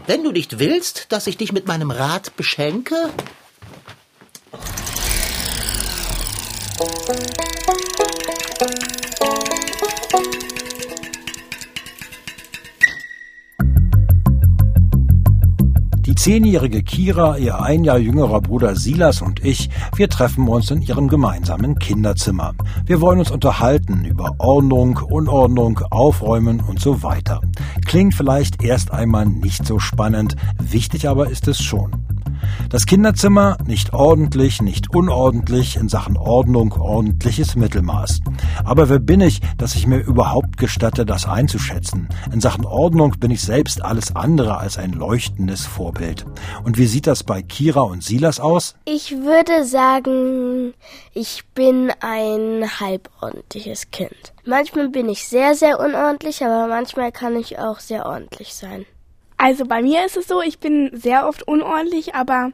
Wenn 0.05 0.23
du 0.23 0.31
nicht 0.31 0.59
willst, 0.59 1.11
dass 1.11 1.25
ich 1.25 1.35
dich 1.35 1.51
mit 1.51 1.65
meinem 1.65 1.89
Rat 1.89 2.37
beschenke. 2.37 3.09
Zehnjährige 16.19 16.83
Kira, 16.83 17.37
ihr 17.37 17.61
ein 17.61 17.85
Jahr 17.85 17.97
jüngerer 17.97 18.41
Bruder 18.41 18.75
Silas 18.75 19.21
und 19.21 19.45
ich, 19.45 19.69
wir 19.95 20.09
treffen 20.09 20.49
uns 20.49 20.69
in 20.69 20.81
ihrem 20.81 21.07
gemeinsamen 21.07 21.79
Kinderzimmer. 21.79 22.53
Wir 22.85 22.99
wollen 22.99 23.19
uns 23.19 23.31
unterhalten 23.31 24.03
über 24.03 24.35
Ordnung, 24.37 24.97
Unordnung, 24.97 25.79
Aufräumen 25.91 26.59
und 26.59 26.81
so 26.81 27.03
weiter. 27.03 27.39
Klingt 27.85 28.15
vielleicht 28.15 28.61
erst 28.61 28.91
einmal 28.91 29.27
nicht 29.27 29.65
so 29.65 29.79
spannend, 29.79 30.35
wichtig 30.61 31.07
aber 31.07 31.29
ist 31.29 31.47
es 31.47 31.61
schon. 31.61 31.91
Das 32.69 32.85
Kinderzimmer 32.85 33.57
nicht 33.65 33.93
ordentlich, 33.93 34.61
nicht 34.61 34.93
unordentlich, 34.93 35.75
in 35.75 35.89
Sachen 35.89 36.17
Ordnung 36.17 36.71
ordentliches 36.73 37.55
Mittelmaß. 37.55 38.19
Aber 38.63 38.89
wer 38.89 38.99
bin 38.99 39.21
ich, 39.21 39.41
dass 39.57 39.75
ich 39.75 39.87
mir 39.87 39.99
überhaupt 39.99 40.57
gestatte, 40.57 41.05
das 41.05 41.25
einzuschätzen? 41.25 42.09
In 42.31 42.41
Sachen 42.41 42.65
Ordnung 42.65 43.15
bin 43.19 43.31
ich 43.31 43.41
selbst 43.41 43.83
alles 43.83 44.15
andere 44.15 44.57
als 44.57 44.77
ein 44.77 44.93
leuchtendes 44.93 45.65
Vorbild. 45.65 46.25
Und 46.63 46.77
wie 46.77 46.85
sieht 46.85 47.07
das 47.07 47.23
bei 47.23 47.41
Kira 47.41 47.81
und 47.81 48.03
Silas 48.03 48.39
aus? 48.39 48.75
Ich 48.85 49.11
würde 49.11 49.65
sagen, 49.65 50.73
ich 51.13 51.43
bin 51.55 51.91
ein 52.01 52.65
halbordentliches 52.79 53.91
Kind. 53.91 54.33
Manchmal 54.45 54.89
bin 54.89 55.09
ich 55.09 55.27
sehr, 55.27 55.55
sehr 55.55 55.79
unordentlich, 55.79 56.43
aber 56.43 56.67
manchmal 56.67 57.11
kann 57.11 57.35
ich 57.35 57.59
auch 57.59 57.79
sehr 57.79 58.05
ordentlich 58.05 58.53
sein. 58.53 58.85
Also 59.41 59.63
bei 59.65 59.81
mir 59.81 60.05
ist 60.05 60.17
es 60.17 60.27
so, 60.27 60.41
ich 60.41 60.59
bin 60.59 60.91
sehr 60.93 61.25
oft 61.25 61.47
unordentlich, 61.47 62.13
aber 62.13 62.51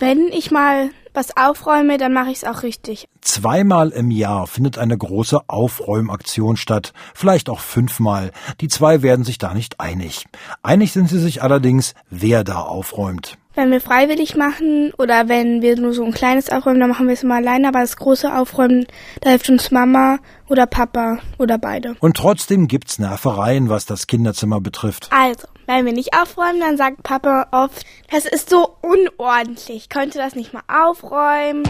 wenn 0.00 0.28
ich 0.32 0.50
mal 0.50 0.90
was 1.14 1.36
aufräume, 1.36 1.96
dann 1.96 2.12
mache 2.12 2.30
ich 2.30 2.38
es 2.38 2.44
auch 2.44 2.64
richtig. 2.64 3.08
Zweimal 3.20 3.90
im 3.90 4.10
Jahr 4.10 4.48
findet 4.48 4.78
eine 4.78 4.98
große 4.98 5.40
Aufräumaktion 5.46 6.56
statt, 6.56 6.92
vielleicht 7.14 7.48
auch 7.48 7.60
fünfmal. 7.60 8.32
Die 8.60 8.66
zwei 8.66 9.02
werden 9.02 9.24
sich 9.24 9.38
da 9.38 9.54
nicht 9.54 9.78
einig. 9.78 10.26
Einig 10.60 10.92
sind 10.92 11.08
sie 11.08 11.20
sich 11.20 11.40
allerdings, 11.40 11.94
wer 12.10 12.42
da 12.42 12.62
aufräumt. 12.62 13.38
Wenn 13.58 13.72
wir 13.72 13.80
freiwillig 13.80 14.36
machen 14.36 14.92
oder 14.98 15.28
wenn 15.28 15.62
wir 15.62 15.74
nur 15.74 15.92
so 15.92 16.04
ein 16.04 16.12
kleines 16.12 16.48
aufräumen, 16.48 16.78
dann 16.78 16.90
machen 16.90 17.08
wir 17.08 17.14
es 17.14 17.24
immer 17.24 17.34
alleine, 17.34 17.66
aber 17.66 17.80
das 17.80 17.96
große 17.96 18.32
Aufräumen, 18.32 18.86
da 19.20 19.30
hilft 19.30 19.50
uns 19.50 19.72
Mama 19.72 20.20
oder 20.48 20.66
Papa 20.66 21.18
oder 21.40 21.58
beide. 21.58 21.96
Und 21.98 22.16
trotzdem 22.16 22.68
gibt's 22.68 23.00
Nervereien, 23.00 23.68
was 23.68 23.84
das 23.84 24.06
Kinderzimmer 24.06 24.60
betrifft. 24.60 25.08
Also, 25.10 25.48
wenn 25.66 25.84
wir 25.84 25.92
nicht 25.92 26.14
aufräumen, 26.14 26.60
dann 26.60 26.76
sagt 26.76 27.02
Papa 27.02 27.48
oft, 27.50 27.84
das 28.12 28.26
ist 28.26 28.48
so 28.48 28.76
unordentlich. 28.80 29.88
Könnte 29.88 30.18
das 30.18 30.36
nicht 30.36 30.52
mal 30.52 30.62
aufräumen? 30.68 31.64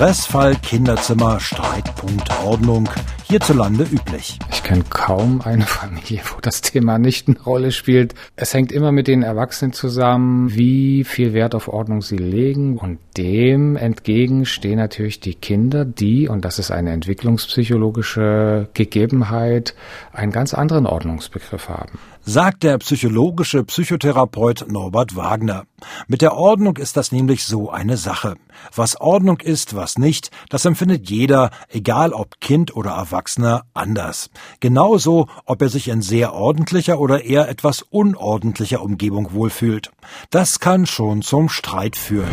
Stressfall, 0.00 0.56
Kinderzimmer, 0.56 1.38
Streitpunkt, 1.40 2.26
Ordnung. 2.42 2.88
Hierzulande 3.24 3.84
üblich. 3.84 4.38
Ich 4.50 4.62
kenne 4.62 4.82
kaum 4.88 5.42
eine 5.42 5.66
Familie, 5.66 6.22
wo 6.34 6.40
das 6.40 6.62
Thema 6.62 6.98
nicht 6.98 7.28
eine 7.28 7.38
Rolle 7.38 7.70
spielt. 7.70 8.14
Es 8.34 8.54
hängt 8.54 8.72
immer 8.72 8.92
mit 8.92 9.08
den 9.08 9.22
Erwachsenen 9.22 9.74
zusammen, 9.74 10.54
wie 10.54 11.04
viel 11.04 11.34
Wert 11.34 11.54
auf 11.54 11.68
Ordnung 11.68 12.00
sie 12.00 12.16
legen. 12.16 12.78
Und 12.78 12.98
dem 13.18 13.76
entgegen 13.76 14.46
stehen 14.46 14.78
natürlich 14.78 15.20
die 15.20 15.34
Kinder, 15.34 15.84
die, 15.84 16.30
und 16.30 16.46
das 16.46 16.58
ist 16.58 16.70
eine 16.70 16.92
entwicklungspsychologische 16.92 18.70
Gegebenheit, 18.72 19.74
einen 20.14 20.32
ganz 20.32 20.54
anderen 20.54 20.86
Ordnungsbegriff 20.86 21.68
haben 21.68 21.98
sagt 22.22 22.62
der 22.62 22.78
psychologische 22.78 23.64
Psychotherapeut 23.64 24.66
Norbert 24.68 25.16
Wagner. 25.16 25.64
Mit 26.06 26.22
der 26.22 26.36
Ordnung 26.36 26.76
ist 26.76 26.96
das 26.96 27.12
nämlich 27.12 27.44
so 27.44 27.70
eine 27.70 27.96
Sache. 27.96 28.36
Was 28.74 29.00
Ordnung 29.00 29.40
ist, 29.40 29.74
was 29.74 29.98
nicht, 29.98 30.30
das 30.48 30.64
empfindet 30.64 31.08
jeder, 31.08 31.50
egal 31.68 32.12
ob 32.12 32.40
Kind 32.40 32.76
oder 32.76 32.90
Erwachsener, 32.90 33.64
anders. 33.74 34.30
Genauso, 34.60 35.28
ob 35.46 35.62
er 35.62 35.68
sich 35.68 35.88
in 35.88 36.02
sehr 36.02 36.34
ordentlicher 36.34 37.00
oder 37.00 37.24
eher 37.24 37.48
etwas 37.48 37.82
unordentlicher 37.82 38.82
Umgebung 38.82 39.32
wohlfühlt. 39.32 39.90
Das 40.30 40.60
kann 40.60 40.86
schon 40.86 41.22
zum 41.22 41.48
Streit 41.48 41.96
führen. 41.96 42.30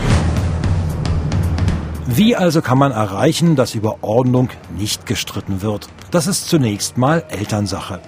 Wie 2.06 2.36
also 2.36 2.62
kann 2.62 2.78
man 2.78 2.92
erreichen, 2.92 3.56
dass 3.56 3.76
über 3.76 3.98
Ordnung 4.02 4.50
nicht 4.78 5.06
gestritten 5.06 5.62
wird? 5.62 5.88
Das 6.12 6.28
ist 6.28 6.48
zunächst 6.48 6.98
mal 6.98 7.26
Elternsache. 7.30 8.00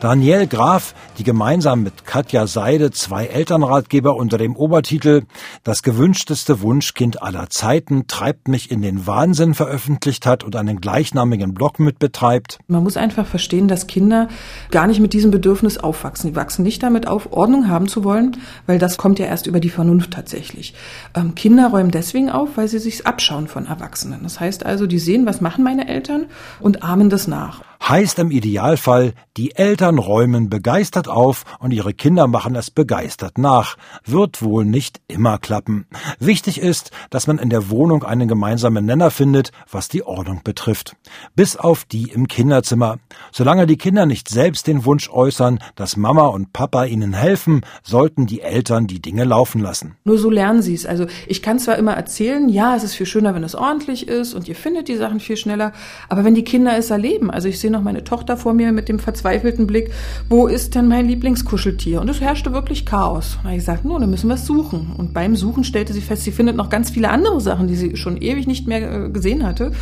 Danielle 0.00 0.46
Graf, 0.46 0.94
die 1.18 1.24
gemeinsam 1.24 1.82
mit 1.82 2.04
Katja 2.04 2.46
Seide 2.46 2.90
zwei 2.90 3.26
Elternratgeber 3.26 4.16
unter 4.16 4.38
dem 4.38 4.56
Obertitel 4.56 5.22
Das 5.64 5.82
gewünschteste 5.82 6.60
Wunschkind 6.60 7.22
aller 7.22 7.50
Zeiten 7.50 8.06
treibt 8.06 8.48
mich 8.48 8.70
in 8.70 8.82
den 8.82 9.06
Wahnsinn 9.06 9.54
veröffentlicht 9.54 10.26
hat 10.26 10.44
und 10.44 10.56
einen 10.56 10.80
gleichnamigen 10.80 11.54
Blog 11.54 11.78
mitbetreibt. 11.78 12.58
Man 12.66 12.82
muss 12.82 12.96
einfach 12.96 13.26
verstehen, 13.26 13.68
dass 13.68 13.86
Kinder 13.86 14.28
gar 14.70 14.86
nicht 14.86 15.00
mit 15.00 15.12
diesem 15.12 15.30
Bedürfnis 15.30 15.78
aufwachsen. 15.78 16.30
Die 16.30 16.36
wachsen 16.36 16.62
nicht 16.62 16.82
damit 16.82 17.06
auf, 17.06 17.32
Ordnung 17.32 17.68
haben 17.68 17.88
zu 17.88 18.04
wollen, 18.04 18.36
weil 18.66 18.78
das 18.78 18.96
kommt 18.96 19.18
ja 19.18 19.26
erst 19.26 19.46
über 19.46 19.60
die 19.60 19.70
Vernunft 19.70 20.12
tatsächlich. 20.12 20.74
Ähm, 21.14 21.34
Kinder 21.34 21.68
räumen 21.68 21.90
deswegen 21.90 22.30
auf, 22.30 22.56
weil 22.56 22.68
sie 22.68 22.78
sich 22.78 23.06
abschauen 23.06 23.48
von 23.48 23.66
Erwachsenen. 23.66 24.20
Das 24.22 24.40
heißt 24.40 24.64
also, 24.66 24.86
die 24.86 24.98
sehen, 24.98 25.26
was 25.26 25.40
machen 25.40 25.64
meine 25.64 25.88
Eltern 25.88 26.26
und 26.60 26.82
ahmen 26.82 27.10
das 27.10 27.26
nach. 27.26 27.62
Heißt 27.88 28.20
im 28.20 28.30
Idealfall, 28.30 29.12
die 29.36 29.56
Eltern 29.56 29.98
räumen 29.98 30.48
begeistert 30.48 31.08
auf 31.08 31.44
und 31.58 31.72
ihre 31.72 31.92
Kinder 31.92 32.28
machen 32.28 32.54
es 32.54 32.70
begeistert 32.70 33.38
nach. 33.38 33.76
Wird 34.04 34.40
wohl 34.40 34.64
nicht 34.64 35.00
immer 35.08 35.38
klappen. 35.38 35.86
Wichtig 36.20 36.60
ist, 36.60 36.92
dass 37.10 37.26
man 37.26 37.38
in 37.38 37.50
der 37.50 37.70
Wohnung 37.70 38.04
einen 38.04 38.28
gemeinsamen 38.28 38.86
Nenner 38.86 39.10
findet, 39.10 39.50
was 39.68 39.88
die 39.88 40.04
Ordnung 40.04 40.42
betrifft. 40.44 40.94
Bis 41.34 41.56
auf 41.56 41.84
die 41.84 42.12
im 42.12 42.28
Kinderzimmer. 42.28 42.98
Solange 43.32 43.66
die 43.66 43.78
Kinder 43.78 44.06
nicht 44.06 44.28
selbst 44.28 44.68
den 44.68 44.84
Wunsch 44.84 45.10
äußern, 45.10 45.58
dass 45.74 45.96
Mama 45.96 46.26
und 46.26 46.52
Papa 46.52 46.84
ihnen 46.84 47.12
helfen, 47.12 47.62
sollten 47.82 48.26
die 48.26 48.42
Eltern 48.42 48.86
die 48.86 49.02
Dinge 49.02 49.24
laufen 49.24 49.60
lassen. 49.60 49.96
Nur 50.04 50.18
so 50.18 50.30
lernen 50.30 50.62
sie 50.62 50.74
es. 50.74 50.86
Also 50.86 51.06
ich 51.26 51.42
kann 51.42 51.58
zwar 51.58 51.78
immer 51.78 51.94
erzählen, 51.94 52.48
ja, 52.48 52.76
es 52.76 52.84
ist 52.84 52.94
viel 52.94 53.06
schöner, 53.06 53.34
wenn 53.34 53.42
es 53.42 53.56
ordentlich 53.56 54.06
ist 54.06 54.34
und 54.34 54.46
ihr 54.46 54.54
findet 54.54 54.86
die 54.86 54.96
Sachen 54.96 55.18
viel 55.18 55.36
schneller, 55.36 55.72
aber 56.08 56.24
wenn 56.24 56.36
die 56.36 56.44
Kinder 56.44 56.76
es 56.76 56.90
erleben, 56.90 57.28
also 57.28 57.48
ich 57.48 57.58
sehe 57.58 57.71
noch 57.72 57.82
meine 57.82 58.04
Tochter 58.04 58.36
vor 58.36 58.54
mir 58.54 58.72
mit 58.72 58.88
dem 58.88 58.98
verzweifelten 58.98 59.66
Blick, 59.66 59.90
wo 60.28 60.46
ist 60.46 60.74
denn 60.74 60.88
mein 60.88 61.06
Lieblingskuscheltier? 61.06 62.00
Und 62.00 62.08
es 62.08 62.20
herrschte 62.20 62.52
wirklich 62.52 62.86
Chaos. 62.86 63.38
Da 63.38 63.44
habe 63.44 63.54
ich 63.54 63.60
gesagt, 63.60 63.84
nun, 63.84 64.00
dann 64.00 64.10
müssen 64.10 64.28
wir 64.28 64.34
es 64.34 64.46
suchen. 64.46 64.92
Und 64.96 65.12
beim 65.12 65.34
Suchen 65.34 65.64
stellte 65.64 65.92
sie 65.92 66.00
fest, 66.00 66.22
sie 66.22 66.32
findet 66.32 66.56
noch 66.56 66.70
ganz 66.70 66.90
viele 66.90 67.10
andere 67.10 67.40
Sachen, 67.40 67.66
die 67.66 67.76
sie 67.76 67.96
schon 67.96 68.16
ewig 68.16 68.46
nicht 68.46 68.68
mehr 68.68 69.06
äh, 69.06 69.10
gesehen 69.10 69.44
hatte. 69.44 69.72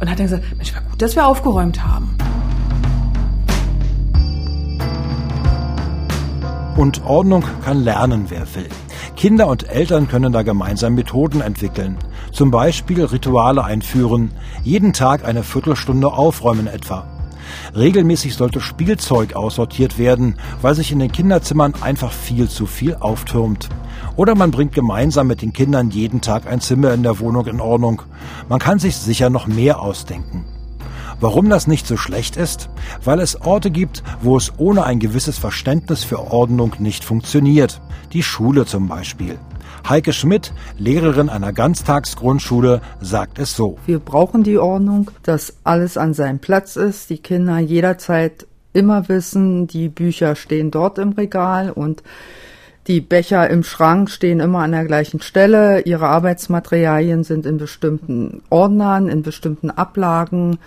Und 0.00 0.10
hat 0.10 0.18
dann 0.18 0.26
gesagt, 0.26 0.44
Mensch, 0.56 0.74
war 0.74 0.82
gut, 0.82 1.00
dass 1.00 1.14
wir 1.14 1.26
aufgeräumt 1.26 1.84
haben. 1.86 2.16
Und 6.76 7.04
Ordnung 7.04 7.44
kann 7.64 7.84
lernen, 7.84 8.26
wer 8.28 8.42
will. 8.56 8.68
Kinder 9.16 9.46
und 9.46 9.68
Eltern 9.70 10.08
können 10.08 10.32
da 10.32 10.42
gemeinsam 10.42 10.94
Methoden 10.94 11.40
entwickeln. 11.40 11.96
Zum 12.32 12.50
Beispiel 12.50 13.04
Rituale 13.04 13.64
einführen, 13.64 14.32
jeden 14.64 14.92
Tag 14.92 15.24
eine 15.24 15.44
Viertelstunde 15.44 16.08
aufräumen 16.08 16.66
etwa. 16.66 17.06
Regelmäßig 17.74 18.34
sollte 18.34 18.60
Spielzeug 18.60 19.34
aussortiert 19.34 19.98
werden, 19.98 20.36
weil 20.62 20.74
sich 20.74 20.92
in 20.92 20.98
den 20.98 21.12
Kinderzimmern 21.12 21.74
einfach 21.80 22.12
viel 22.12 22.48
zu 22.48 22.66
viel 22.66 22.96
auftürmt. 22.96 23.68
Oder 24.16 24.34
man 24.34 24.50
bringt 24.50 24.74
gemeinsam 24.74 25.26
mit 25.26 25.42
den 25.42 25.52
Kindern 25.52 25.90
jeden 25.90 26.20
Tag 26.20 26.46
ein 26.46 26.60
Zimmer 26.60 26.92
in 26.92 27.02
der 27.02 27.18
Wohnung 27.20 27.46
in 27.46 27.60
Ordnung. 27.60 28.02
Man 28.48 28.58
kann 28.58 28.78
sich 28.78 28.96
sicher 28.96 29.30
noch 29.30 29.46
mehr 29.46 29.80
ausdenken. 29.80 30.44
Warum 31.20 31.48
das 31.48 31.66
nicht 31.66 31.86
so 31.86 31.96
schlecht 31.96 32.36
ist? 32.36 32.68
Weil 33.02 33.20
es 33.20 33.40
Orte 33.40 33.70
gibt, 33.70 34.02
wo 34.20 34.36
es 34.36 34.52
ohne 34.58 34.84
ein 34.84 34.98
gewisses 34.98 35.38
Verständnis 35.38 36.04
für 36.04 36.32
Ordnung 36.32 36.74
nicht 36.78 37.04
funktioniert. 37.04 37.80
Die 38.12 38.22
Schule 38.22 38.66
zum 38.66 38.88
Beispiel. 38.88 39.38
Heike 39.86 40.14
Schmidt, 40.14 40.54
Lehrerin 40.78 41.28
einer 41.28 41.52
Ganztagsgrundschule, 41.52 42.80
sagt 43.02 43.38
es 43.38 43.54
so. 43.54 43.76
Wir 43.84 43.98
brauchen 43.98 44.42
die 44.42 44.56
Ordnung, 44.56 45.10
dass 45.24 45.58
alles 45.62 45.98
an 45.98 46.14
seinem 46.14 46.38
Platz 46.38 46.76
ist, 46.76 47.10
die 47.10 47.18
Kinder 47.18 47.58
jederzeit 47.58 48.46
immer 48.72 49.10
wissen, 49.10 49.66
die 49.66 49.90
Bücher 49.90 50.36
stehen 50.36 50.70
dort 50.70 50.98
im 50.98 51.10
Regal 51.12 51.70
und 51.70 52.02
die 52.86 53.02
Becher 53.02 53.48
im 53.50 53.62
Schrank 53.62 54.08
stehen 54.08 54.40
immer 54.40 54.60
an 54.60 54.72
der 54.72 54.86
gleichen 54.86 55.20
Stelle. 55.20 55.80
Ihre 55.80 56.08
Arbeitsmaterialien 56.08 57.22
sind 57.22 57.44
in 57.44 57.58
bestimmten 57.58 58.42
Ordnern, 58.48 59.08
in 59.08 59.22
bestimmten 59.22 59.70
Ablagen. 59.70 60.58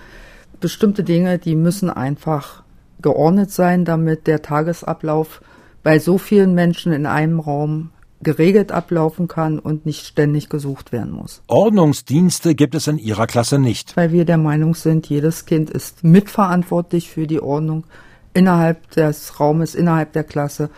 Bestimmte 0.59 1.03
Dinge, 1.03 1.39
die 1.39 1.55
müssen 1.55 1.89
einfach 1.89 2.61
geordnet 3.01 3.49
sein, 3.49 3.83
damit 3.83 4.27
der 4.27 4.43
Tagesablauf 4.43 5.41
bei 5.81 5.97
so 5.97 6.19
vielen 6.19 6.53
Menschen 6.53 6.91
in 6.91 7.07
einem 7.07 7.39
Raum 7.39 7.89
geregelt 8.21 8.71
ablaufen 8.71 9.27
kann 9.27 9.59
und 9.59 9.85
nicht 9.85 10.05
ständig 10.05 10.49
gesucht 10.49 10.91
werden 10.91 11.11
muss. 11.11 11.41
Ordnungsdienste 11.47 12.55
gibt 12.55 12.75
es 12.75 12.87
in 12.87 12.97
Ihrer 12.97 13.27
Klasse 13.27 13.59
nicht. 13.59 13.95
Weil 13.95 14.11
wir 14.11 14.25
der 14.25 14.37
Meinung 14.37 14.75
sind, 14.75 15.07
jedes 15.07 15.45
Kind 15.45 15.69
ist 15.69 16.03
mitverantwortlich 16.03 17.09
für 17.09 17.27
die 17.27 17.41
Ordnung 17.41 17.85
innerhalb 18.33 18.91
des 18.91 19.39
Raumes, 19.39 19.75
innerhalb 19.75 20.13
der 20.13 20.23
Klasse, 20.23 20.69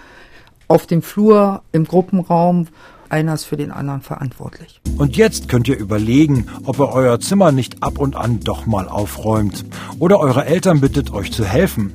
auf 0.68 0.86
dem 0.86 1.02
Flur, 1.02 1.62
im 1.72 1.86
Gruppenraum. 1.86 2.68
Einer 3.10 3.34
ist 3.34 3.46
für 3.46 3.58
den 3.58 3.72
anderen 3.72 4.02
verantwortlich. 4.02 4.82
Und 4.98 5.18
jetzt 5.18 5.50
könnt 5.50 5.68
ihr 5.68 5.78
überlegen, 5.78 6.46
ob 6.64 6.80
ihr 6.80 6.90
euer 6.90 7.20
Zimmer 7.20 7.52
nicht 7.52 7.82
ab 7.82 7.98
und 7.98 8.16
an 8.16 8.40
doch 8.42 8.68
mal 8.68 8.88
aufräumt. 8.88 9.66
Oder 9.98 10.20
eure 10.20 10.46
Eltern 10.46 10.80
bittet 10.80 11.12
euch 11.12 11.32
zu 11.32 11.44
helfen. 11.44 11.94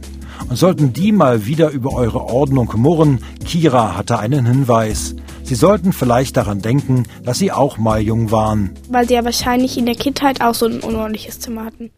Und 0.49 0.57
sollten 0.57 0.93
die 0.93 1.13
mal 1.13 1.47
wieder 1.47 1.71
über 1.71 1.93
eure 1.93 2.25
Ordnung 2.25 2.73
murren, 2.77 3.21
Kira 3.45 3.97
hatte 3.97 4.19
einen 4.19 4.45
Hinweis. 4.45 5.15
Sie 5.55 5.61
sollten 5.61 5.93
vielleicht 5.93 6.37
daran 6.37 6.63
denken, 6.63 7.07
dass 7.23 7.39
sie 7.39 7.53
auch 7.53 7.79
mal 7.79 8.01
jung 8.01 8.33
waren. 8.33 8.77
Weil 8.89 9.07
sie 9.07 9.15
ja 9.15 9.25
wahrscheinlich 9.25 9.79
in 9.79 9.87
der 9.87 9.95
Kindheit 9.95 10.41
auch 10.41 10.57
so 10.57 10.67
ein 10.67 10.81
unordentliches 10.81 11.39
Zimmer 11.39 11.65
hatten. 11.65 11.93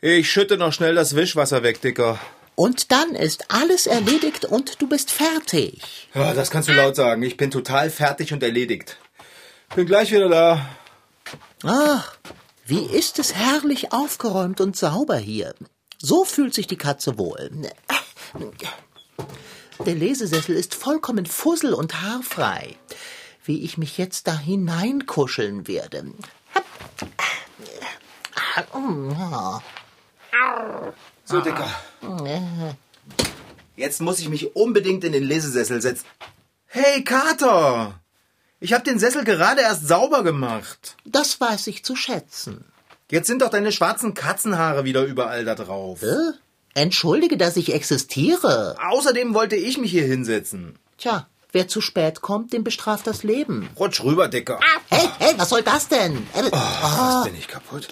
Ich 0.00 0.30
schütte 0.30 0.56
noch 0.56 0.72
schnell 0.72 0.94
das 0.94 1.16
Wischwasser 1.16 1.64
weg, 1.64 1.80
Dicker. 1.80 2.20
Und 2.54 2.92
dann 2.92 3.16
ist 3.16 3.46
alles 3.48 3.88
erledigt 3.88 4.44
und 4.44 4.80
du 4.80 4.88
bist 4.88 5.10
fertig. 5.10 5.82
Ja, 6.14 6.32
das 6.32 6.52
kannst 6.52 6.68
du 6.68 6.74
laut 6.74 6.94
sagen. 6.94 7.24
Ich 7.24 7.36
bin 7.36 7.50
total 7.50 7.90
fertig 7.90 8.32
und 8.32 8.44
erledigt. 8.44 8.96
Bin 9.74 9.86
gleich 9.86 10.12
wieder 10.12 10.28
da. 10.28 10.64
Ach, 11.64 12.16
wie 12.66 12.84
ist 12.84 13.18
es 13.18 13.34
herrlich 13.34 13.92
aufgeräumt 13.92 14.60
und 14.60 14.76
sauber 14.76 15.16
hier. 15.16 15.56
So 15.98 16.24
fühlt 16.24 16.54
sich 16.54 16.68
die 16.68 16.78
Katze 16.78 17.18
wohl. 17.18 17.50
Der 19.86 19.94
Lesesessel 19.94 20.54
ist 20.54 20.74
vollkommen 20.74 21.26
fussel- 21.26 21.74
und 21.74 22.02
haarfrei. 22.02 22.76
Wie 23.44 23.64
ich 23.64 23.78
mich 23.78 23.96
jetzt 23.98 24.26
da 24.26 24.38
hineinkuscheln 24.38 25.66
werde. 25.66 26.12
So, 31.24 31.40
Dicker. 31.40 31.68
Jetzt 33.76 34.00
muss 34.00 34.18
ich 34.18 34.28
mich 34.28 34.54
unbedingt 34.54 35.04
in 35.04 35.12
den 35.12 35.24
Lesesessel 35.24 35.80
setzen. 35.80 36.04
Hey, 36.66 37.02
Kater! 37.02 38.00
Ich 38.60 38.74
hab 38.74 38.84
den 38.84 38.98
Sessel 38.98 39.24
gerade 39.24 39.62
erst 39.62 39.88
sauber 39.88 40.22
gemacht. 40.22 40.96
Das 41.06 41.40
weiß 41.40 41.66
ich 41.68 41.82
zu 41.82 41.96
schätzen. 41.96 42.66
Jetzt 43.10 43.26
sind 43.26 43.40
doch 43.42 43.48
deine 43.48 43.72
schwarzen 43.72 44.12
Katzenhaare 44.12 44.84
wieder 44.84 45.04
überall 45.04 45.44
da 45.44 45.54
drauf. 45.54 46.02
Äh? 46.02 46.32
Entschuldige, 46.74 47.36
dass 47.36 47.56
ich 47.56 47.72
existiere. 47.74 48.76
Außerdem 48.90 49.34
wollte 49.34 49.56
ich 49.56 49.78
mich 49.78 49.90
hier 49.90 50.04
hinsetzen. 50.04 50.78
Tja, 50.98 51.28
wer 51.52 51.66
zu 51.68 51.80
spät 51.80 52.20
kommt, 52.20 52.52
dem 52.52 52.62
bestraft 52.64 53.06
das 53.06 53.22
Leben. 53.22 53.68
Rutsch 53.78 54.02
rüber, 54.02 54.28
Dicker. 54.28 54.60
Hey, 54.88 55.08
hey, 55.18 55.34
was 55.36 55.48
soll 55.48 55.62
das 55.62 55.88
denn? 55.88 56.16
Äh, 56.34 56.50
Oh, 56.52 56.56
jetzt 56.56 57.24
bin 57.24 57.34
ich 57.38 57.48
kaputt. 57.48 57.88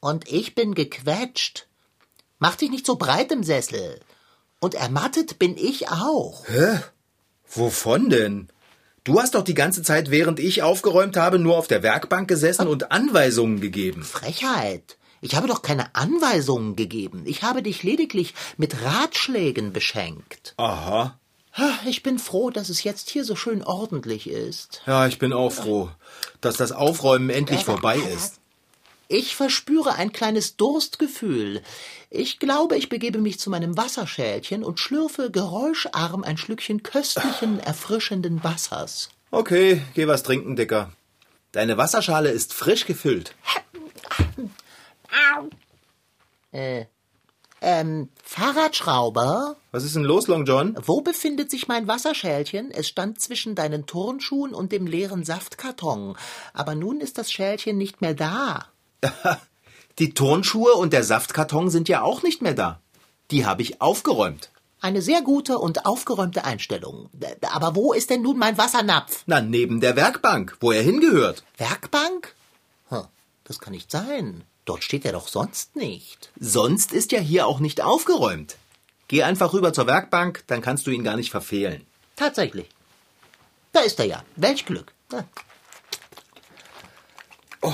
Und 0.00 0.28
ich 0.30 0.54
bin 0.54 0.74
gequetscht. 0.74 1.66
Mach 2.38 2.54
dich 2.56 2.70
nicht 2.70 2.86
so 2.86 2.96
breit 2.96 3.32
im 3.32 3.42
Sessel. 3.42 3.98
Und 4.60 4.74
ermattet 4.74 5.38
bin 5.38 5.56
ich 5.56 5.88
auch. 5.88 6.46
Hä? 6.48 6.80
Wovon 7.50 8.10
denn? 8.10 8.48
Du 9.04 9.20
hast 9.22 9.34
doch 9.34 9.42
die 9.42 9.54
ganze 9.54 9.82
Zeit, 9.82 10.10
während 10.10 10.38
ich 10.38 10.62
aufgeräumt 10.62 11.16
habe, 11.16 11.38
nur 11.38 11.56
auf 11.56 11.66
der 11.66 11.82
Werkbank 11.82 12.28
gesessen 12.28 12.66
und 12.68 12.92
Anweisungen 12.92 13.60
gegeben. 13.60 14.02
Frechheit. 14.02 14.97
Ich 15.20 15.34
habe 15.34 15.48
doch 15.48 15.62
keine 15.62 15.94
Anweisungen 15.94 16.76
gegeben. 16.76 17.24
Ich 17.26 17.42
habe 17.42 17.62
dich 17.62 17.82
lediglich 17.82 18.34
mit 18.56 18.82
Ratschlägen 18.82 19.72
beschenkt. 19.72 20.54
Aha. 20.56 21.18
Ich 21.86 22.04
bin 22.04 22.18
froh, 22.18 22.50
dass 22.50 22.68
es 22.68 22.84
jetzt 22.84 23.10
hier 23.10 23.24
so 23.24 23.34
schön 23.34 23.64
ordentlich 23.64 24.28
ist. 24.28 24.82
Ja, 24.86 25.06
ich 25.08 25.18
bin 25.18 25.32
auch 25.32 25.50
froh, 25.50 25.90
dass 26.40 26.56
das 26.56 26.70
Aufräumen 26.70 27.30
endlich 27.30 27.64
vorbei 27.64 27.96
ist. 27.96 28.38
Ich 29.08 29.34
verspüre 29.34 29.94
ein 29.94 30.12
kleines 30.12 30.56
Durstgefühl. 30.56 31.62
Ich 32.10 32.38
glaube, 32.38 32.76
ich 32.76 32.90
begebe 32.90 33.18
mich 33.18 33.40
zu 33.40 33.48
meinem 33.48 33.76
Wasserschälchen 33.76 34.62
und 34.62 34.78
schlürfe 34.78 35.30
geräuscharm 35.30 36.22
ein 36.22 36.36
Schlückchen 36.36 36.82
köstlichen, 36.82 37.58
erfrischenden 37.64 38.44
Wassers. 38.44 39.08
Okay, 39.30 39.82
geh 39.94 40.06
was 40.06 40.22
trinken, 40.22 40.56
Dicker. 40.56 40.92
Deine 41.52 41.78
Wasserschale 41.78 42.30
ist 42.30 42.52
frisch 42.52 42.84
gefüllt. 42.84 43.34
Äh, 46.52 46.86
ähm, 47.60 48.08
Fahrradschrauber? 48.22 49.56
Was 49.72 49.84
ist 49.84 49.96
denn 49.96 50.04
los, 50.04 50.28
Long 50.28 50.44
John? 50.44 50.76
Wo 50.84 51.00
befindet 51.00 51.50
sich 51.50 51.66
mein 51.66 51.88
Wasserschälchen? 51.88 52.70
Es 52.70 52.88
stand 52.88 53.20
zwischen 53.20 53.54
deinen 53.54 53.86
Turnschuhen 53.86 54.54
und 54.54 54.70
dem 54.70 54.86
leeren 54.86 55.24
Saftkarton. 55.24 56.16
Aber 56.52 56.74
nun 56.74 57.00
ist 57.00 57.18
das 57.18 57.32
Schälchen 57.32 57.76
nicht 57.76 58.00
mehr 58.00 58.14
da. 58.14 58.66
Die 59.98 60.14
Turnschuhe 60.14 60.74
und 60.74 60.92
der 60.92 61.02
Saftkarton 61.02 61.70
sind 61.70 61.88
ja 61.88 62.02
auch 62.02 62.22
nicht 62.22 62.40
mehr 62.42 62.54
da. 62.54 62.80
Die 63.32 63.44
habe 63.44 63.62
ich 63.62 63.80
aufgeräumt. 63.80 64.50
Eine 64.80 65.02
sehr 65.02 65.22
gute 65.22 65.58
und 65.58 65.86
aufgeräumte 65.86 66.44
Einstellung. 66.44 67.10
Aber 67.42 67.74
wo 67.74 67.92
ist 67.92 68.10
denn 68.10 68.22
nun 68.22 68.38
mein 68.38 68.56
Wassernapf? 68.56 69.24
Na, 69.26 69.40
neben 69.40 69.80
der 69.80 69.96
Werkbank, 69.96 70.56
wo 70.60 70.70
er 70.70 70.82
hingehört. 70.82 71.42
Werkbank? 71.56 72.36
Hm, 72.90 73.06
das 73.42 73.58
kann 73.58 73.72
nicht 73.72 73.90
sein. 73.90 74.44
Dort 74.68 74.84
steht 74.84 75.06
er 75.06 75.12
doch 75.12 75.28
sonst 75.28 75.76
nicht. 75.76 76.30
Sonst 76.38 76.92
ist 76.92 77.10
ja 77.12 77.20
hier 77.20 77.46
auch 77.46 77.58
nicht 77.58 77.80
aufgeräumt. 77.80 78.56
Geh 79.08 79.22
einfach 79.22 79.54
rüber 79.54 79.72
zur 79.72 79.86
Werkbank, 79.86 80.44
dann 80.46 80.60
kannst 80.60 80.86
du 80.86 80.90
ihn 80.90 81.04
gar 81.04 81.16
nicht 81.16 81.30
verfehlen. 81.30 81.86
Tatsächlich. 82.16 82.68
Da 83.72 83.80
ist 83.80 83.98
er 83.98 84.04
ja. 84.04 84.24
Welch 84.36 84.66
Glück. 84.66 84.92
Ah. 85.10 85.24
Oh. 87.62 87.72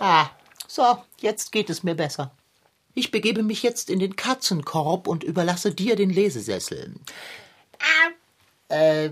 Ah, 0.00 0.30
so, 0.66 1.04
jetzt 1.20 1.52
geht 1.52 1.70
es 1.70 1.84
mir 1.84 1.94
besser. 1.94 2.32
Ich 2.94 3.12
begebe 3.12 3.44
mich 3.44 3.62
jetzt 3.62 3.88
in 3.88 4.00
den 4.00 4.16
Katzenkorb 4.16 5.06
und 5.06 5.22
überlasse 5.22 5.72
dir 5.72 5.94
den 5.94 6.10
Lesesessel. 6.10 6.96
Äh, 8.68 9.10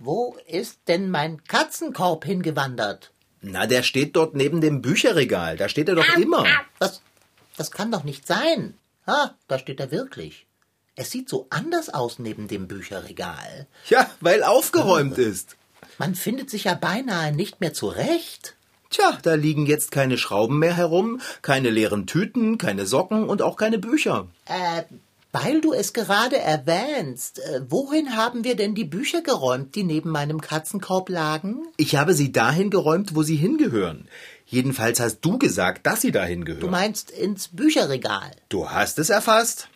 wo 0.00 0.36
ist 0.48 0.80
denn 0.88 1.08
mein 1.10 1.44
Katzenkorb 1.44 2.24
hingewandert? 2.24 3.12
Na, 3.42 3.66
der 3.66 3.82
steht 3.82 4.16
dort 4.16 4.34
neben 4.34 4.60
dem 4.60 4.82
Bücherregal. 4.82 5.56
Da 5.56 5.68
steht 5.68 5.88
er 5.88 5.94
doch 5.94 6.16
immer. 6.16 6.46
Das, 6.78 7.02
das 7.56 7.70
kann 7.70 7.90
doch 7.90 8.04
nicht 8.04 8.26
sein. 8.26 8.74
Ah, 9.06 9.30
da 9.48 9.58
steht 9.58 9.80
er 9.80 9.90
wirklich. 9.90 10.46
Es 10.94 11.10
sieht 11.10 11.28
so 11.28 11.46
anders 11.50 11.88
aus 11.88 12.18
neben 12.18 12.48
dem 12.48 12.68
Bücherregal. 12.68 13.66
Ja, 13.88 14.10
weil 14.20 14.42
aufgeräumt 14.42 15.16
ist. 15.16 15.56
Man 15.98 16.14
findet 16.14 16.50
sich 16.50 16.64
ja 16.64 16.74
beinahe 16.74 17.32
nicht 17.32 17.60
mehr 17.60 17.72
zurecht. 17.72 18.56
Tja, 18.90 19.18
da 19.22 19.34
liegen 19.34 19.66
jetzt 19.66 19.92
keine 19.92 20.18
Schrauben 20.18 20.58
mehr 20.58 20.76
herum, 20.76 21.20
keine 21.42 21.70
leeren 21.70 22.06
Tüten, 22.06 22.58
keine 22.58 22.86
Socken 22.86 23.28
und 23.28 23.40
auch 23.40 23.56
keine 23.56 23.78
Bücher. 23.78 24.26
Äh, 24.46 24.82
weil 25.32 25.60
du 25.60 25.72
es 25.72 25.92
gerade 25.92 26.38
erwähnst, 26.38 27.38
äh, 27.38 27.60
wohin 27.68 28.16
haben 28.16 28.44
wir 28.44 28.56
denn 28.56 28.74
die 28.74 28.84
Bücher 28.84 29.22
geräumt, 29.22 29.74
die 29.74 29.84
neben 29.84 30.10
meinem 30.10 30.40
Katzenkorb 30.40 31.08
lagen? 31.08 31.66
Ich 31.76 31.96
habe 31.96 32.14
sie 32.14 32.32
dahin 32.32 32.70
geräumt, 32.70 33.14
wo 33.14 33.22
sie 33.22 33.36
hingehören. 33.36 34.08
Jedenfalls 34.46 34.98
hast 34.98 35.20
du 35.20 35.38
gesagt, 35.38 35.86
dass 35.86 36.00
sie 36.00 36.10
dahin 36.10 36.44
gehören. 36.44 36.62
Du 36.62 36.68
meinst 36.68 37.10
ins 37.12 37.48
Bücherregal. 37.48 38.32
Du 38.48 38.70
hast 38.70 38.98
es 38.98 39.10
erfasst. 39.10 39.68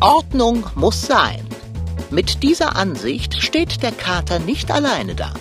Ordnung 0.00 0.66
muss 0.74 1.02
sein. 1.02 1.46
Mit 2.10 2.42
dieser 2.42 2.76
Ansicht 2.76 3.40
steht 3.40 3.82
der 3.82 3.92
Kater 3.92 4.40
nicht 4.40 4.70
alleine 4.70 5.14
da. 5.14 5.32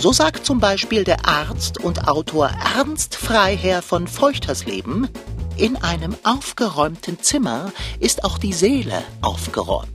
So 0.00 0.12
sagt 0.12 0.46
zum 0.46 0.60
Beispiel 0.60 1.02
der 1.02 1.26
Arzt 1.26 1.80
und 1.80 2.06
Autor 2.06 2.50
Ernst 2.76 3.16
Freiherr 3.16 3.82
von 3.82 4.06
Feuchtersleben, 4.06 5.08
in 5.56 5.74
einem 5.74 6.14
aufgeräumten 6.22 7.20
Zimmer 7.20 7.72
ist 7.98 8.22
auch 8.22 8.38
die 8.38 8.52
Seele 8.52 9.02
aufgeräumt. 9.22 9.88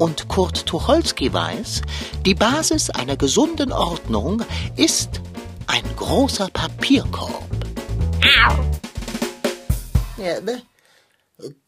Und 0.00 0.26
Kurt 0.26 0.66
Tucholsky 0.66 1.32
weiß, 1.32 1.82
die 2.26 2.34
Basis 2.34 2.90
einer 2.90 3.16
gesunden 3.16 3.70
Ordnung 3.70 4.42
ist 4.74 5.20
ein 5.68 5.84
großer 5.94 6.48
Papierkorb. 6.52 7.44
Ja, 10.16 10.40
ne? 10.40 10.62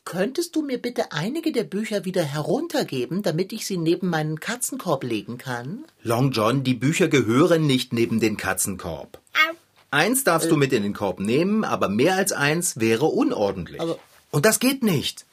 Könntest 0.04 0.54
du 0.56 0.62
mir 0.62 0.78
bitte 0.80 1.12
einige 1.12 1.50
der 1.52 1.64
Bücher 1.64 2.04
wieder 2.04 2.22
heruntergeben, 2.22 3.22
damit 3.22 3.52
ich 3.52 3.66
sie 3.66 3.76
neben 3.76 4.08
meinen 4.08 4.38
Katzenkorb 4.40 5.02
legen 5.04 5.36
kann? 5.38 5.84
Long 6.02 6.30
John, 6.30 6.62
die 6.64 6.74
Bücher 6.74 7.08
gehören 7.08 7.66
nicht 7.66 7.92
neben 7.92 8.20
den 8.20 8.36
Katzenkorb. 8.36 9.18
Eins 9.90 10.24
darfst 10.24 10.50
du 10.50 10.56
mit 10.56 10.72
in 10.72 10.82
den 10.82 10.92
Korb 10.94 11.20
nehmen, 11.20 11.64
aber 11.64 11.88
mehr 11.88 12.14
als 12.16 12.32
eins 12.32 12.78
wäre 12.78 13.06
unordentlich. 13.06 13.80
Aber- 13.80 13.98
Und 14.30 14.44
das 14.44 14.58
geht 14.60 14.82
nicht. 14.82 15.24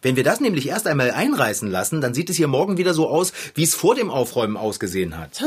Wenn 0.00 0.16
wir 0.16 0.24
das 0.24 0.40
nämlich 0.40 0.66
erst 0.68 0.86
einmal 0.86 1.10
einreißen 1.10 1.70
lassen, 1.70 2.00
dann 2.00 2.14
sieht 2.14 2.30
es 2.30 2.36
hier 2.36 2.48
morgen 2.48 2.78
wieder 2.78 2.94
so 2.94 3.08
aus, 3.08 3.32
wie 3.54 3.62
es 3.64 3.74
vor 3.74 3.94
dem 3.94 4.10
Aufräumen 4.10 4.56
ausgesehen 4.56 5.18
hat. 5.18 5.42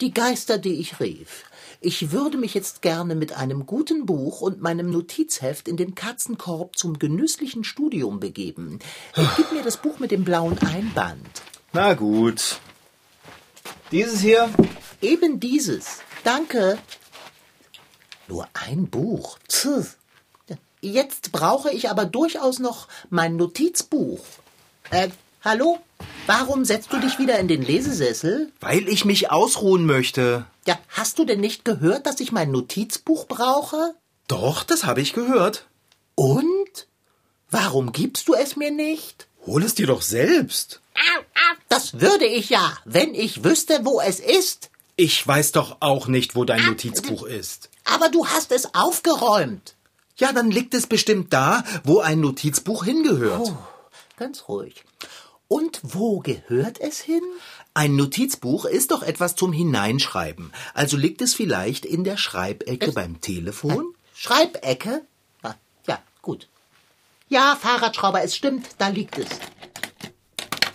Die 0.00 0.12
Geister, 0.14 0.58
die 0.58 0.74
ich 0.74 1.00
rief. 1.00 1.44
Ich 1.84 2.12
würde 2.12 2.38
mich 2.38 2.54
jetzt 2.54 2.80
gerne 2.80 3.16
mit 3.16 3.36
einem 3.36 3.66
guten 3.66 4.06
Buch 4.06 4.40
und 4.40 4.62
meinem 4.62 4.88
Notizheft 4.90 5.66
in 5.66 5.76
den 5.76 5.96
Katzenkorb 5.96 6.76
zum 6.78 7.00
genüsslichen 7.00 7.64
Studium 7.64 8.20
begeben. 8.20 8.78
Gib 9.36 9.50
mir 9.50 9.64
das 9.64 9.78
Buch 9.78 9.98
mit 9.98 10.12
dem 10.12 10.22
blauen 10.22 10.56
Einband. 10.58 11.42
Na 11.72 11.94
gut. 11.94 12.60
Dieses 13.90 14.20
hier? 14.20 14.48
Eben 15.00 15.40
dieses. 15.40 16.02
Danke. 16.22 16.78
Nur 18.28 18.46
ein 18.54 18.88
Buch. 18.88 19.38
Pff. 19.50 19.96
Jetzt 20.80 21.32
brauche 21.32 21.72
ich 21.72 21.90
aber 21.90 22.04
durchaus 22.04 22.60
noch 22.60 22.86
mein 23.10 23.34
Notizbuch. 23.34 24.20
Äh, 24.90 25.08
hallo? 25.44 25.78
Warum 26.26 26.64
setzt 26.64 26.92
du 26.92 26.98
dich 26.98 27.18
wieder 27.18 27.38
in 27.38 27.48
den 27.48 27.62
Lesesessel? 27.62 28.52
Weil 28.60 28.88
ich 28.88 29.04
mich 29.04 29.30
ausruhen 29.30 29.86
möchte. 29.86 30.46
Ja, 30.66 30.78
hast 30.88 31.18
du 31.18 31.24
denn 31.24 31.40
nicht 31.40 31.64
gehört, 31.64 32.06
dass 32.06 32.20
ich 32.20 32.32
mein 32.32 32.52
Notizbuch 32.52 33.26
brauche? 33.26 33.94
Doch, 34.28 34.62
das 34.62 34.84
habe 34.84 35.00
ich 35.00 35.12
gehört. 35.12 35.66
Und? 36.14 36.86
Warum 37.50 37.92
gibst 37.92 38.28
du 38.28 38.34
es 38.34 38.56
mir 38.56 38.70
nicht? 38.70 39.26
Hol 39.46 39.62
es 39.62 39.74
dir 39.74 39.88
doch 39.88 40.02
selbst. 40.02 40.80
Das 41.68 42.00
würde 42.00 42.26
ich 42.26 42.50
ja, 42.50 42.76
wenn 42.84 43.14
ich 43.14 43.44
wüsste, 43.44 43.80
wo 43.82 44.00
es 44.00 44.20
ist. 44.20 44.70
Ich 44.94 45.26
weiß 45.26 45.52
doch 45.52 45.78
auch 45.80 46.06
nicht, 46.06 46.36
wo 46.36 46.44
dein 46.44 46.64
Notizbuch 46.64 47.24
ist. 47.24 47.70
Aber 47.84 48.08
du 48.08 48.26
hast 48.26 48.52
es 48.52 48.74
aufgeräumt. 48.74 49.74
Ja, 50.16 50.32
dann 50.32 50.50
liegt 50.50 50.74
es 50.74 50.86
bestimmt 50.86 51.32
da, 51.32 51.64
wo 51.82 51.98
ein 52.00 52.20
Notizbuch 52.20 52.84
hingehört. 52.84 53.40
Oh, 53.40 53.56
ganz 54.16 54.48
ruhig. 54.48 54.84
Und 55.52 55.80
wo 55.82 56.20
gehört 56.20 56.80
es 56.80 57.00
hin? 57.00 57.20
Ein 57.74 57.94
Notizbuch 57.96 58.64
ist 58.64 58.90
doch 58.90 59.02
etwas 59.02 59.36
zum 59.36 59.52
Hineinschreiben. 59.52 60.50
Also 60.72 60.96
liegt 60.96 61.20
es 61.20 61.34
vielleicht 61.34 61.84
in 61.84 62.04
der 62.04 62.16
Schreibecke 62.16 62.86
Es- 62.86 62.94
beim 62.94 63.20
Telefon? 63.20 63.94
Schreibecke? 64.14 65.02
Ah, 65.42 65.52
Ja, 65.86 65.98
gut. 66.22 66.48
Ja, 67.28 67.58
Fahrradschrauber, 67.60 68.22
es 68.22 68.34
stimmt, 68.34 68.66
da 68.78 68.88
liegt 68.88 69.18
es. 69.18 69.26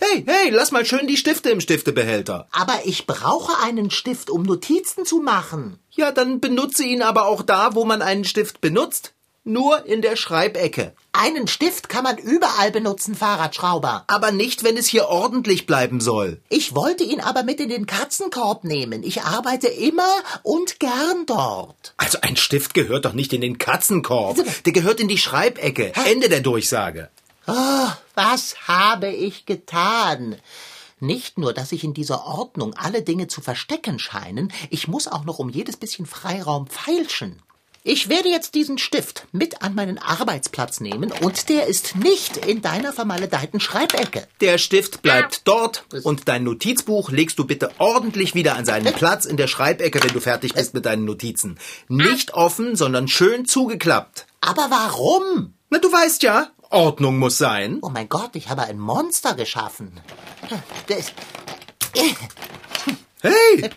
Hey, 0.00 0.22
hey, 0.26 0.50
lass 0.50 0.70
mal 0.70 0.86
schön 0.86 1.08
die 1.08 1.16
Stifte 1.16 1.50
im 1.50 1.60
Stiftebehälter. 1.60 2.46
Aber 2.52 2.78
ich 2.84 3.04
brauche 3.08 3.58
einen 3.64 3.90
Stift, 3.90 4.30
um 4.30 4.44
Notizen 4.44 5.04
zu 5.04 5.18
machen. 5.18 5.80
Ja, 5.90 6.12
dann 6.12 6.38
benutze 6.38 6.84
ihn 6.84 7.02
aber 7.02 7.26
auch 7.26 7.42
da, 7.42 7.74
wo 7.74 7.84
man 7.84 8.00
einen 8.00 8.24
Stift 8.24 8.60
benutzt. 8.60 9.12
Nur 9.48 9.86
in 9.86 10.02
der 10.02 10.16
Schreibecke. 10.16 10.92
Einen 11.12 11.48
Stift 11.48 11.88
kann 11.88 12.04
man 12.04 12.18
überall 12.18 12.70
benutzen, 12.70 13.14
Fahrradschrauber. 13.14 14.04
Aber 14.06 14.30
nicht, 14.30 14.62
wenn 14.62 14.76
es 14.76 14.86
hier 14.86 15.08
ordentlich 15.08 15.64
bleiben 15.64 16.02
soll. 16.02 16.42
Ich 16.50 16.74
wollte 16.74 17.02
ihn 17.02 17.20
aber 17.20 17.44
mit 17.44 17.58
in 17.58 17.70
den 17.70 17.86
Katzenkorb 17.86 18.64
nehmen. 18.64 19.02
Ich 19.02 19.22
arbeite 19.22 19.68
immer 19.68 20.14
und 20.42 20.78
gern 20.80 21.24
dort. 21.24 21.94
Also 21.96 22.18
ein 22.20 22.36
Stift 22.36 22.74
gehört 22.74 23.06
doch 23.06 23.14
nicht 23.14 23.32
in 23.32 23.40
den 23.40 23.56
Katzenkorb. 23.56 24.36
Der 24.66 24.72
gehört 24.74 25.00
in 25.00 25.08
die 25.08 25.16
Schreibecke. 25.16 25.94
Ende 25.94 26.28
der 26.28 26.40
Durchsage. 26.40 27.08
Oh, 27.46 27.88
was 28.14 28.68
habe 28.68 29.08
ich 29.08 29.46
getan? 29.46 30.36
Nicht 31.00 31.38
nur, 31.38 31.54
dass 31.54 31.70
sich 31.70 31.84
in 31.84 31.94
dieser 31.94 32.26
Ordnung 32.26 32.74
alle 32.74 33.00
Dinge 33.00 33.28
zu 33.28 33.40
verstecken 33.40 33.98
scheinen, 33.98 34.52
ich 34.68 34.88
muss 34.88 35.08
auch 35.08 35.24
noch 35.24 35.38
um 35.38 35.48
jedes 35.48 35.78
bisschen 35.78 36.04
Freiraum 36.04 36.66
feilschen. 36.66 37.40
Ich 37.84 38.08
werde 38.08 38.28
jetzt 38.28 38.54
diesen 38.54 38.76
Stift 38.78 39.26
mit 39.32 39.62
an 39.62 39.74
meinen 39.74 39.98
Arbeitsplatz 39.98 40.80
nehmen 40.80 41.12
und 41.22 41.48
der 41.48 41.66
ist 41.66 41.96
nicht 41.96 42.36
in 42.36 42.60
deiner 42.60 42.92
vermaledeiten 42.92 43.60
Schreibecke. 43.60 44.26
Der 44.40 44.58
Stift 44.58 45.02
bleibt 45.02 45.42
dort 45.44 45.84
und 46.02 46.28
dein 46.28 46.44
Notizbuch 46.44 47.10
legst 47.10 47.38
du 47.38 47.44
bitte 47.44 47.70
ordentlich 47.78 48.34
wieder 48.34 48.56
an 48.56 48.64
seinen 48.64 48.92
Platz 48.92 49.24
in 49.24 49.36
der 49.36 49.46
Schreibecke, 49.46 50.02
wenn 50.02 50.12
du 50.12 50.20
fertig 50.20 50.54
bist 50.54 50.74
mit 50.74 50.86
deinen 50.86 51.04
Notizen. 51.04 51.58
Nicht 51.88 52.34
offen, 52.34 52.76
sondern 52.76 53.08
schön 53.08 53.46
zugeklappt. 53.46 54.26
Aber 54.40 54.66
warum? 54.70 55.54
Na, 55.70 55.78
du 55.78 55.90
weißt 55.90 56.22
ja, 56.22 56.50
Ordnung 56.70 57.18
muss 57.18 57.38
sein. 57.38 57.78
Oh 57.82 57.90
mein 57.90 58.08
Gott, 58.08 58.34
ich 58.34 58.48
habe 58.48 58.62
ein 58.62 58.78
Monster 58.78 59.34
geschaffen. 59.34 59.92
Das, 60.88 61.12
Hey, 63.20 63.70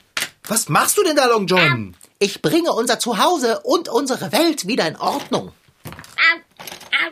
was 0.48 0.70
machst 0.70 0.98
du 0.98 1.04
denn 1.04 1.16
da, 1.16 1.26
Long 1.28 1.48
John? 1.48 1.96
Ich 2.22 2.44
bringe 2.44 2.72
unser 2.72 3.00
Zuhause 3.00 3.62
und 3.64 3.90
unsere 3.90 4.32
Welt 4.32 4.68
wieder 4.68 4.88
in 4.88 4.96
Ordnung. 4.96 5.52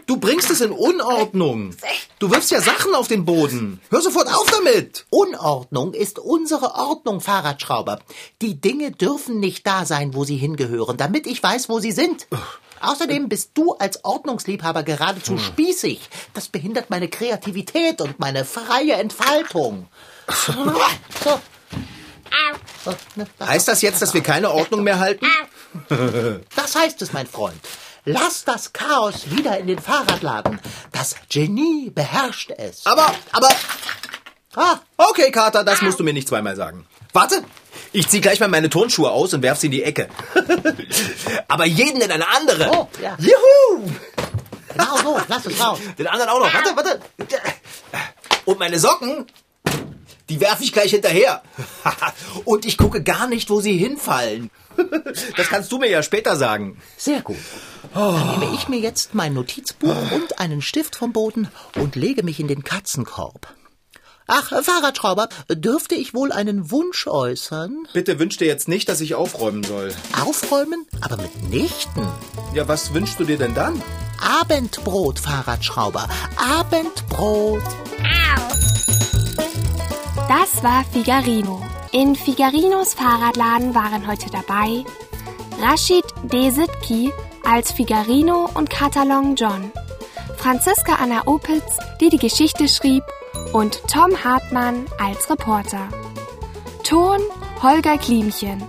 Du 0.06 0.18
bringst 0.18 0.52
es 0.52 0.62
in 0.62 0.72
Unordnung. 0.72 1.76
Du 2.20 2.30
wirfst 2.30 2.52
ja 2.52 2.62
Sachen 2.62 2.94
auf 2.94 3.08
den 3.08 3.26
Boden. 3.26 3.82
Hör 3.90 4.02
sofort 4.02 4.28
auf 4.28 4.46
damit. 4.52 5.08
Unordnung 5.10 5.96
ist 5.96 6.20
unsere 6.20 6.76
Ordnung, 6.76 7.22
Fahrradschrauber. 7.22 8.00
Die 8.44 8.62
Dinge 8.62 8.92
dürfen 8.92 9.40
nicht 9.40 9.66
da 9.66 9.84
sein, 9.86 10.14
wo 10.14 10.26
sie 10.26 10.38
hingehören, 10.38 10.98
damit 10.98 11.26
ich 11.26 11.42
weiß, 11.42 11.70
wo 11.70 11.80
sie 11.80 11.92
sind. 11.92 12.28
Außerdem 12.80 13.30
bist 13.30 13.52
du 13.56 13.74
als 13.74 14.06
Ordnungsliebhaber 14.06 14.84
geradezu 14.84 15.40
spießig. 15.40 16.08
Das 16.36 16.50
behindert 16.50 16.92
meine 16.92 17.08
Kreativität 17.08 18.00
und 18.02 18.20
meine 18.20 18.46
freie 18.46 18.94
Entfaltung. 18.94 19.88
So. 21.24 21.40
Heißt 23.40 23.68
das 23.68 23.82
jetzt, 23.82 24.02
dass 24.02 24.14
wir 24.14 24.22
keine 24.22 24.52
Ordnung 24.52 24.84
mehr 24.84 25.00
halten? 25.00 25.26
Das 26.56 26.76
heißt 26.76 27.00
es, 27.04 27.14
mein 27.14 27.28
Freund. 27.28 27.60
Lass 28.04 28.44
das 28.44 28.74
Chaos 28.74 29.30
wieder 29.30 29.60
in 29.60 29.68
den 29.68 29.78
Fahrradladen. 29.78 30.60
Das 30.92 31.16
Genie 31.30 31.92
beherrscht 31.92 32.52
es. 32.58 32.88
Aber, 32.88 33.14
aber, 33.32 33.50
Ah, 34.56 34.80
okay, 34.98 35.32
Kater, 35.32 35.64
das 35.64 35.82
musst 35.82 36.00
du 36.00 36.04
mir 36.04 36.14
nicht 36.14 36.28
zweimal 36.28 36.56
sagen. 36.56 36.86
Warte, 37.14 37.44
ich 37.92 38.08
zieh 38.10 38.20
gleich 38.20 38.40
mal 38.40 38.48
meine 38.50 38.70
Turnschuhe 38.70 39.12
aus 39.12 39.34
und 39.34 39.44
werf 39.44 39.60
sie 39.60 39.68
in 39.68 39.72
die 39.72 39.84
Ecke. 39.84 40.10
aber 41.48 41.66
jeden 41.66 42.02
in 42.02 42.12
eine 42.12 42.28
andere. 42.28 42.70
Oh, 42.72 42.88
ja. 43.02 43.16
Juhu! 43.20 43.92
genau 44.74 44.98
so, 44.98 45.20
lass 45.28 45.46
es 45.46 45.60
raus. 45.64 45.80
Den 45.98 46.08
anderen 46.08 46.30
auch 46.30 46.40
noch. 46.40 46.54
Warte, 46.54 46.76
warte. 46.76 47.00
Und 48.46 48.60
meine 48.60 48.80
Socken, 48.80 49.28
die 50.30 50.40
werfe 50.40 50.64
ich 50.64 50.72
gleich 50.72 50.92
hinterher. 50.92 51.42
Und 52.46 52.66
ich 52.66 52.78
gucke 52.78 53.04
gar 53.04 53.28
nicht, 53.28 53.50
wo 53.50 53.62
sie 53.62 53.78
hinfallen. 53.78 54.50
Das 55.36 55.48
kannst 55.50 55.72
du 55.74 55.78
mir 55.78 55.90
ja 55.90 56.02
später 56.04 56.38
sagen. 56.38 56.82
Sehr 56.96 57.22
gut. 57.22 57.38
Dann 57.94 58.40
nehme 58.40 58.54
ich 58.56 58.70
mir 58.70 58.80
jetzt 58.80 59.14
mein 59.14 59.34
Notizbuch 59.34 60.12
und 60.14 60.40
einen 60.40 60.62
Stift 60.62 60.96
vom 60.96 61.12
Boden 61.12 61.50
und 61.76 61.98
lege 61.98 62.24
mich 62.24 62.40
in 62.40 62.48
den 62.48 62.64
Katzenkorb. 62.64 63.54
Ach, 64.28 64.64
Fahrradschrauber, 64.64 65.28
dürfte 65.50 65.96
ich 65.96 66.14
wohl 66.14 66.32
einen 66.32 66.70
Wunsch 66.72 67.08
äußern? 67.08 67.88
Bitte 67.94 68.20
wünsch 68.20 68.38
dir 68.38 68.48
jetzt 68.48 68.68
nicht, 68.68 68.88
dass 68.88 69.02
ich 69.02 69.16
aufräumen 69.16 69.64
soll. 69.64 69.94
Aufräumen, 70.24 70.86
aber 71.02 71.18
mitnichten. 71.18 72.08
Ja, 72.54 72.68
was 72.68 72.94
wünschst 72.94 73.20
du 73.20 73.24
dir 73.26 73.40
denn 73.40 73.56
dann? 73.56 73.82
Abendbrot, 74.22 75.20
Fahrradschrauber. 75.20 76.08
Abendbrot. 76.38 77.64
Das 80.30 80.64
war 80.64 80.86
Figarino. 80.86 81.60
In 81.92 82.16
Figarinos 82.16 82.94
Fahrradladen 82.94 83.74
waren 83.74 84.08
heute 84.08 84.30
dabei 84.30 84.86
Rashid 85.60 86.06
Desitki 86.22 87.12
als 87.44 87.72
Figarino 87.72 88.48
und 88.54 88.70
Katalon 88.70 89.36
John, 89.36 89.72
Franziska 90.38 90.98
Anna 91.02 91.24
Opitz, 91.26 91.80
die 92.00 92.10
die 92.10 92.20
Geschichte 92.20 92.68
schrieb, 92.68 93.04
und 93.54 93.82
Tom 93.88 94.24
Hartmann 94.24 94.86
als 95.00 95.28
Reporter. 95.32 95.90
Ton 96.84 97.22
Holger 97.64 97.98
Klimchen. 97.98 98.62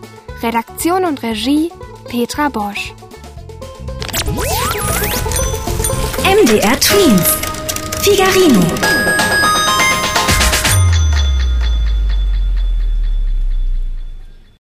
Redaktion 0.42 1.05
und 1.05 1.23
Regie 1.23 1.70
Petra 2.09 2.49
Bosch. 2.49 2.94
MDR 6.25 6.81
Twins. 6.81 7.37
Figarino. 8.01 9.00